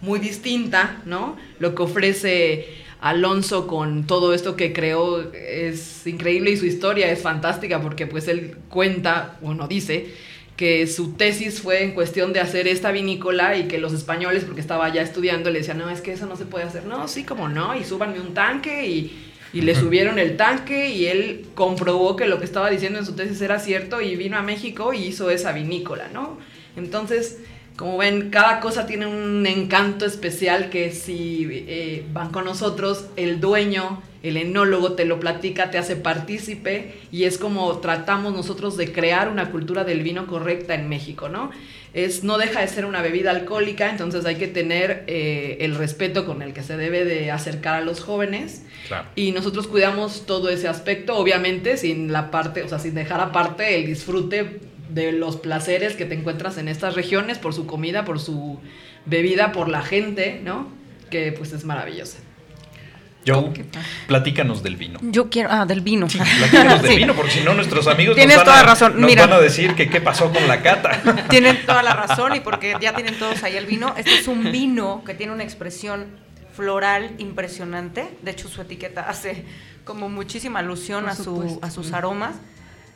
muy 0.00 0.18
distinta, 0.18 1.02
¿no? 1.04 1.36
Lo 1.58 1.74
que 1.74 1.82
ofrece 1.82 2.66
Alonso 3.00 3.66
con 3.66 4.06
todo 4.06 4.32
esto 4.32 4.56
que 4.56 4.72
creó 4.72 5.30
es 5.32 6.06
increíble 6.06 6.50
y 6.50 6.56
su 6.56 6.64
historia 6.64 7.10
es 7.10 7.20
fantástica 7.20 7.82
porque 7.82 8.06
pues 8.06 8.28
él 8.28 8.56
cuenta, 8.70 9.36
bueno, 9.42 9.68
dice 9.68 10.14
que 10.56 10.86
su 10.86 11.12
tesis 11.14 11.60
fue 11.60 11.82
en 11.82 11.92
cuestión 11.92 12.32
de 12.32 12.40
hacer 12.40 12.68
esta 12.68 12.92
vinícola 12.92 13.56
y 13.56 13.64
que 13.64 13.78
los 13.78 13.92
españoles, 13.92 14.44
porque 14.44 14.60
estaba 14.60 14.88
ya 14.92 15.02
estudiando, 15.02 15.50
le 15.50 15.58
decían, 15.58 15.78
no, 15.78 15.90
es 15.90 16.00
que 16.00 16.12
eso 16.12 16.26
no 16.26 16.36
se 16.36 16.46
puede 16.46 16.64
hacer. 16.64 16.86
No, 16.86 17.08
sí, 17.08 17.24
como 17.24 17.48
no, 17.48 17.74
y 17.74 17.84
súbanme 17.84 18.20
un 18.20 18.34
tanque 18.34 18.86
y, 18.86 19.33
y 19.54 19.60
le 19.60 19.76
subieron 19.76 20.18
el 20.18 20.36
tanque 20.36 20.90
y 20.90 21.06
él 21.06 21.46
comprobó 21.54 22.16
que 22.16 22.26
lo 22.26 22.40
que 22.40 22.44
estaba 22.44 22.68
diciendo 22.68 22.98
en 22.98 23.06
su 23.06 23.14
tesis 23.14 23.40
era 23.40 23.60
cierto 23.60 24.00
y 24.00 24.16
vino 24.16 24.36
a 24.36 24.42
México 24.42 24.92
y 24.92 25.04
hizo 25.04 25.30
esa 25.30 25.52
vinícola, 25.52 26.08
¿no? 26.12 26.38
Entonces, 26.76 27.38
como 27.76 27.96
ven, 27.98 28.30
cada 28.30 28.58
cosa 28.58 28.84
tiene 28.84 29.06
un 29.06 29.46
encanto 29.46 30.06
especial 30.06 30.70
que 30.70 30.90
si 30.90 31.46
eh, 31.50 32.04
van 32.12 32.30
con 32.30 32.44
nosotros, 32.44 33.06
el 33.14 33.40
dueño, 33.40 34.02
el 34.24 34.38
enólogo 34.38 34.94
te 34.94 35.04
lo 35.04 35.20
platica, 35.20 35.70
te 35.70 35.78
hace 35.78 35.94
partícipe 35.94 36.94
y 37.12 37.22
es 37.22 37.38
como 37.38 37.78
tratamos 37.78 38.34
nosotros 38.34 38.76
de 38.76 38.92
crear 38.92 39.28
una 39.28 39.52
cultura 39.52 39.84
del 39.84 40.02
vino 40.02 40.26
correcta 40.26 40.74
en 40.74 40.88
México, 40.88 41.28
¿no? 41.28 41.50
Es, 41.94 42.24
no 42.24 42.38
deja 42.38 42.60
de 42.60 42.68
ser 42.68 42.84
una 42.86 43.00
bebida 43.02 43.30
alcohólica, 43.30 43.88
entonces 43.88 44.26
hay 44.26 44.34
que 44.34 44.48
tener 44.48 45.04
eh, 45.06 45.58
el 45.60 45.76
respeto 45.76 46.26
con 46.26 46.42
el 46.42 46.52
que 46.52 46.62
se 46.62 46.76
debe 46.76 47.04
de 47.04 47.30
acercar 47.30 47.76
a 47.76 47.80
los 47.80 48.00
jóvenes. 48.00 48.62
Y 49.14 49.32
nosotros 49.32 49.68
cuidamos 49.68 50.26
todo 50.26 50.50
ese 50.50 50.68
aspecto, 50.68 51.16
obviamente, 51.16 51.76
sin 51.76 52.12
la 52.12 52.30
parte, 52.30 52.64
o 52.64 52.68
sea, 52.68 52.80
sin 52.80 52.94
dejar 52.94 53.20
aparte 53.20 53.76
el 53.76 53.86
disfrute 53.86 54.60
de 54.90 55.12
los 55.12 55.36
placeres 55.36 55.94
que 55.94 56.04
te 56.04 56.14
encuentras 56.14 56.58
en 56.58 56.68
estas 56.68 56.94
regiones 56.94 57.38
por 57.38 57.54
su 57.54 57.66
comida, 57.66 58.04
por 58.04 58.20
su 58.20 58.58
bebida, 59.06 59.52
por 59.52 59.68
la 59.68 59.82
gente, 59.82 60.40
¿no? 60.42 60.68
Que 61.10 61.32
pues 61.32 61.52
es 61.52 61.64
maravillosa. 61.64 62.18
Joe, 63.26 63.52
platícanos 64.06 64.62
del 64.62 64.76
vino. 64.76 64.98
Yo 65.02 65.30
quiero, 65.30 65.48
ah, 65.50 65.64
del 65.66 65.80
vino. 65.80 66.06
platícanos 66.06 66.82
del 66.82 66.96
vino, 66.96 67.14
porque 67.14 67.32
si 67.32 67.40
no 67.40 67.54
nuestros 67.54 67.86
amigos 67.86 68.16
Tienes 68.16 68.36
nos, 68.36 68.44
van, 68.44 68.54
toda 68.54 68.60
a, 68.60 68.66
razón. 68.66 69.00
nos 69.00 69.14
van 69.14 69.32
a 69.32 69.40
decir 69.40 69.74
que 69.74 69.88
qué 69.88 70.00
pasó 70.00 70.30
con 70.32 70.46
la 70.46 70.62
cata. 70.62 71.00
Tienen 71.30 71.64
toda 71.64 71.82
la 71.82 71.94
razón 71.94 72.36
y 72.36 72.40
porque 72.40 72.76
ya 72.80 72.94
tienen 72.94 73.18
todos 73.18 73.42
ahí 73.42 73.56
el 73.56 73.66
vino. 73.66 73.94
Este 73.96 74.18
es 74.18 74.28
un 74.28 74.52
vino 74.52 75.02
que 75.04 75.14
tiene 75.14 75.32
una 75.32 75.42
expresión 75.42 76.06
floral 76.52 77.12
impresionante. 77.18 78.16
De 78.22 78.30
hecho, 78.30 78.48
su 78.48 78.60
etiqueta 78.62 79.08
hace 79.08 79.44
como 79.84 80.08
muchísima 80.08 80.60
alusión 80.60 81.08
a, 81.08 81.14
su, 81.14 81.58
a 81.62 81.70
sus 81.70 81.92
aromas. 81.92 82.36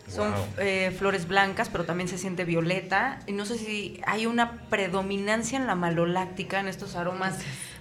Son 0.09 0.33
eh, 0.57 0.95
flores 0.97 1.29
blancas, 1.29 1.69
pero 1.71 1.85
también 1.85 2.09
se 2.09 2.17
siente 2.17 2.45
violeta. 2.45 3.19
Y 3.27 3.33
no 3.33 3.45
sé 3.45 3.59
si 3.59 4.01
hay 4.07 4.27
una 4.27 4.53
predominancia 4.71 5.59
en 5.59 5.67
la 5.67 5.75
maloláctica, 5.75 6.61
en 6.61 6.69
estos 6.69 6.97
aromas 6.97 7.39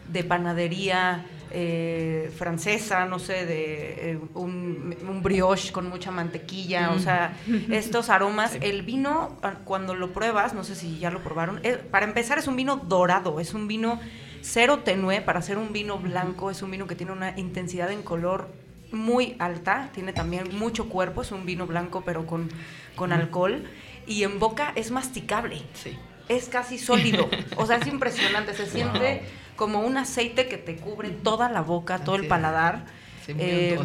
de 0.08 0.24
panadería 0.24 1.26
eh, 1.50 2.32
francesa, 2.36 3.06
no 3.06 3.20
sé, 3.20 3.46
de 3.46 4.12
eh, 4.12 4.20
un, 4.34 5.22
brioche 5.24 5.72
con 5.72 5.90
mucha 5.90 6.12
mantequilla. 6.12 6.92
O 6.92 7.00
sea, 7.00 7.38
estos 7.72 8.10
aromas. 8.10 8.58
El 8.62 8.82
vino, 8.84 9.38
ah, 9.44 9.56
cuando 9.64 9.96
lo 9.96 10.12
pruebas, 10.14 10.54
no 10.54 10.64
sé 10.64 10.76
si 10.76 11.00
ya 11.00 11.10
lo 11.10 11.24
probaron, 11.24 11.62
para 11.92 12.06
empezar 12.06 12.38
es 12.38 12.48
un 12.48 12.56
vino 12.56 12.78
dorado, 12.78 13.40
es 13.40 13.54
un 13.54 13.68
vino 13.68 14.00
cero 14.42 14.80
tenue 14.80 15.22
para 15.22 15.42
ser 15.42 15.58
un 15.58 15.74
vino 15.74 15.98
blanco, 15.98 16.52
es 16.52 16.62
un 16.62 16.72
vino 16.72 16.88
que 16.88 16.96
tiene 16.96 17.12
una 17.12 17.38
intensidad 17.38 17.92
en 17.92 18.02
color 18.02 18.50
muy 18.92 19.36
alta, 19.40 19.90
tiene 19.94 20.14
también 20.14 20.58
mucho 20.58 20.90
cuerpo, 20.90 21.22
es 21.22 21.32
un 21.32 21.46
vino 21.46 21.68
blanco 21.68 22.04
pero 22.06 22.26
con, 22.26 22.50
con 22.96 23.12
alcohol 23.12 23.66
y 24.06 24.24
en 24.24 24.40
boca 24.40 24.72
es 24.76 24.92
masticable. 24.92 25.62
Sí. 25.74 25.98
Es 26.30 26.50
casi 26.50 26.78
sólido, 26.78 27.30
o 27.56 27.66
sea, 27.66 27.78
es 27.78 27.88
impresionante, 27.88 28.54
se 28.54 28.66
siente 28.70 29.24
como 29.58 29.82
un 29.82 29.98
aceite 29.98 30.48
que 30.48 30.58
te 30.58 30.78
cubre 30.78 31.10
toda 31.10 31.50
la 31.50 31.62
boca, 31.62 32.00
todo 32.00 32.16
el 32.16 32.28
paladar. 32.28 32.86
Sí, 33.26 33.34
muy 33.34 33.78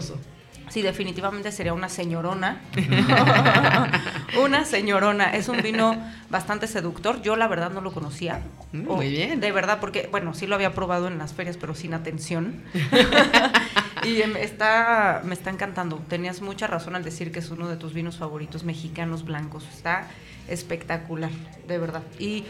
Sí, 0.72 0.80
definitivamente 0.80 1.52
sería 1.52 1.74
una 1.74 1.90
señorona. 1.90 2.62
una 4.42 4.64
señorona. 4.64 5.34
Es 5.36 5.48
un 5.48 5.60
vino 5.60 6.02
bastante 6.30 6.66
seductor. 6.66 7.20
Yo 7.20 7.36
la 7.36 7.46
verdad 7.46 7.72
no 7.72 7.82
lo 7.82 7.92
conocía. 7.92 8.40
Mm, 8.72 8.86
muy 8.86 9.10
bien. 9.10 9.40
De 9.40 9.52
verdad, 9.52 9.80
porque, 9.80 10.08
bueno, 10.10 10.32
sí 10.32 10.46
lo 10.46 10.54
había 10.54 10.72
probado 10.72 11.08
en 11.08 11.18
las 11.18 11.34
ferias, 11.34 11.58
pero 11.58 11.74
sin 11.74 11.92
atención. 11.92 12.62
y 14.04 14.22
me 14.32 14.42
está, 14.44 15.20
me 15.24 15.34
está 15.34 15.50
encantando. 15.50 15.96
Tenías 16.08 16.40
mucha 16.40 16.66
razón 16.68 16.96
al 16.96 17.04
decir 17.04 17.32
que 17.32 17.40
es 17.40 17.50
uno 17.50 17.68
de 17.68 17.76
tus 17.76 17.92
vinos 17.92 18.16
favoritos 18.16 18.64
mexicanos 18.64 19.26
blancos. 19.26 19.66
Está 19.70 20.06
espectacular, 20.48 21.30
de 21.68 21.78
verdad. 21.78 22.02
Y 22.18 22.44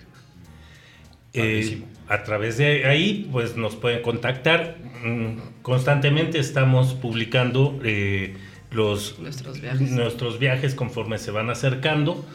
Eh. 1.33 1.81
A 2.09 2.23
través 2.23 2.57
de 2.57 2.85
ahí, 2.85 3.29
pues 3.31 3.55
nos 3.55 3.75
pueden 3.75 4.01
contactar. 4.01 4.77
Mm, 5.03 5.37
Constantemente 5.61 6.39
estamos 6.39 6.95
publicando 6.95 7.79
eh, 7.83 8.35
los 8.71 9.17
Nuestros 9.19 9.61
viajes. 9.61 9.91
nuestros 9.91 10.39
viajes 10.39 10.73
conforme 10.75 11.17
se 11.19 11.31
van 11.31 11.49
acercando 11.49 12.25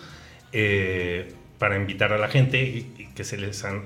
eh, 0.53 1.33
para 1.59 1.77
invitar 1.77 2.12
a 2.12 2.18
la 2.18 2.29
gente 2.29 2.62
y, 2.62 3.03
y 3.03 3.07
que 3.14 3.25
se 3.25 3.37
les, 3.37 3.64
an- 3.64 3.85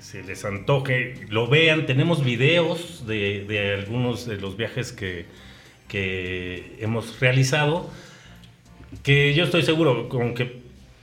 se 0.00 0.22
les 0.22 0.44
antoje, 0.44 1.14
lo 1.30 1.46
vean. 1.46 1.86
Tenemos 1.86 2.22
videos 2.24 3.06
de, 3.06 3.44
de 3.48 3.74
algunos 3.74 4.26
de 4.26 4.36
los 4.36 4.56
viajes 4.58 4.92
que, 4.92 5.24
que 5.88 6.76
hemos 6.80 7.18
realizado, 7.20 7.90
que 9.02 9.32
yo 9.34 9.44
estoy 9.44 9.62
seguro, 9.62 10.08
con 10.10 10.34
que 10.34 10.59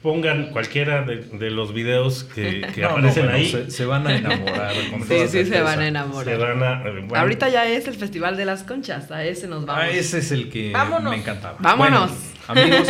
pongan 0.07 0.51
cualquiera 0.51 1.01
de, 1.01 1.17
de 1.17 1.51
los 1.51 1.73
videos 1.73 2.23
que, 2.23 2.61
que 2.73 2.79
No, 2.79 2.87
no, 2.87 2.93
aparecen 2.93 3.23
bueno, 3.25 3.37
ahí, 3.37 3.51
Se, 3.51 3.69
se 3.69 3.85
van 3.85 4.07
a 4.07 4.15
enamorar. 4.15 4.73
con 4.89 5.05
Sí, 5.05 5.27
sí, 5.27 5.43
se 5.45 5.61
van 5.61 5.79
a 5.81 5.87
enamorar. 5.89 6.23
se 6.23 6.37
van 6.37 6.63
a... 6.63 6.81
eh, 6.87 6.91
bueno, 7.05 7.15
Ahorita 7.17 7.49
ya 7.49 7.67
es 7.67 7.89
el 7.89 7.95
Festival 7.95 8.37
de 8.37 8.45
las 8.45 8.63
Conchas, 8.63 9.11
a 9.11 9.25
ese 9.25 9.49
nos 9.49 9.65
vamos. 9.65 9.83
Ah, 9.83 9.89
ese 9.89 10.19
es 10.19 10.31
el 10.31 10.49
que 10.49 10.71
Vámonos. 10.71 11.11
me 11.11 11.17
encantaba. 11.17 11.57
Vámonos. 11.59 12.11
Bueno, 12.47 12.61
amigos, 12.61 12.87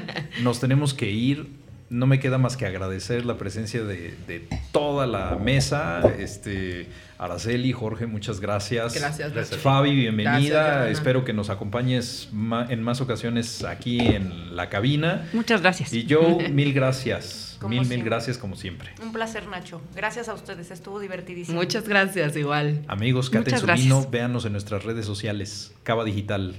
nos 0.42 0.58
tenemos 0.58 0.92
que 0.92 1.08
ir. 1.08 1.46
No 1.88 2.06
me 2.08 2.18
queda 2.18 2.36
más 2.36 2.56
que 2.56 2.66
agradecer 2.66 3.24
la 3.24 3.38
presencia 3.38 3.84
de, 3.84 4.16
de 4.26 4.48
toda 4.72 5.06
la 5.06 5.36
mesa. 5.36 6.00
Este, 6.18 6.88
Araceli, 7.16 7.72
Jorge, 7.72 8.06
muchas 8.06 8.40
gracias. 8.40 8.94
Gracias, 8.94 9.32
Gracias. 9.32 9.60
Fabi, 9.60 9.94
bienvenida. 9.94 10.64
Gracias. 10.78 10.98
Espero 10.98 11.24
que 11.24 11.32
nos 11.32 11.48
acompañes 11.48 12.28
ma- 12.32 12.66
en 12.68 12.82
más 12.82 13.00
ocasiones 13.00 13.62
aquí 13.62 14.00
en 14.00 14.56
la 14.56 14.68
cabina. 14.68 15.28
Muchas 15.32 15.62
gracias. 15.62 15.92
Y 15.92 16.06
Joe, 16.10 16.48
mil 16.52 16.72
gracias. 16.72 17.56
Como 17.60 17.70
mil, 17.78 17.86
mil 17.88 18.02
gracias 18.02 18.36
como 18.36 18.56
siempre. 18.56 18.90
Un 19.00 19.12
placer, 19.12 19.46
Nacho. 19.46 19.80
Gracias 19.94 20.28
a 20.28 20.34
ustedes, 20.34 20.70
estuvo 20.72 20.98
divertidísimo. 21.00 21.56
Muchas 21.58 21.88
gracias, 21.88 22.36
igual. 22.36 22.82
Amigos, 22.88 23.30
caten 23.30 23.58
su 23.58 23.66
vino, 23.66 24.06
véanos 24.10 24.44
en 24.44 24.52
nuestras 24.52 24.82
redes 24.84 25.06
sociales. 25.06 25.72
Cava 25.84 26.04
Digital. 26.04 26.56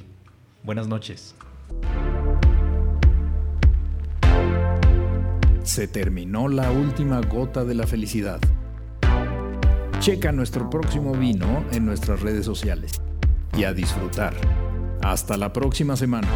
Buenas 0.63 0.87
noches. 0.87 1.35
Se 5.67 5.85
terminó 5.85 6.47
la 6.47 6.71
última 6.71 7.19
gota 7.19 7.65
de 7.65 7.75
la 7.75 7.85
felicidad. 7.85 8.39
Checa 9.99 10.31
nuestro 10.31 10.69
próximo 10.69 11.11
vino 11.11 11.65
en 11.71 11.85
nuestras 11.85 12.21
redes 12.21 12.45
sociales. 12.45 13.01
Y 13.55 13.65
a 13.65 13.73
disfrutar. 13.73 14.33
Hasta 15.03 15.35
la 15.35 15.51
próxima 15.51 15.97
semana. 15.97 16.29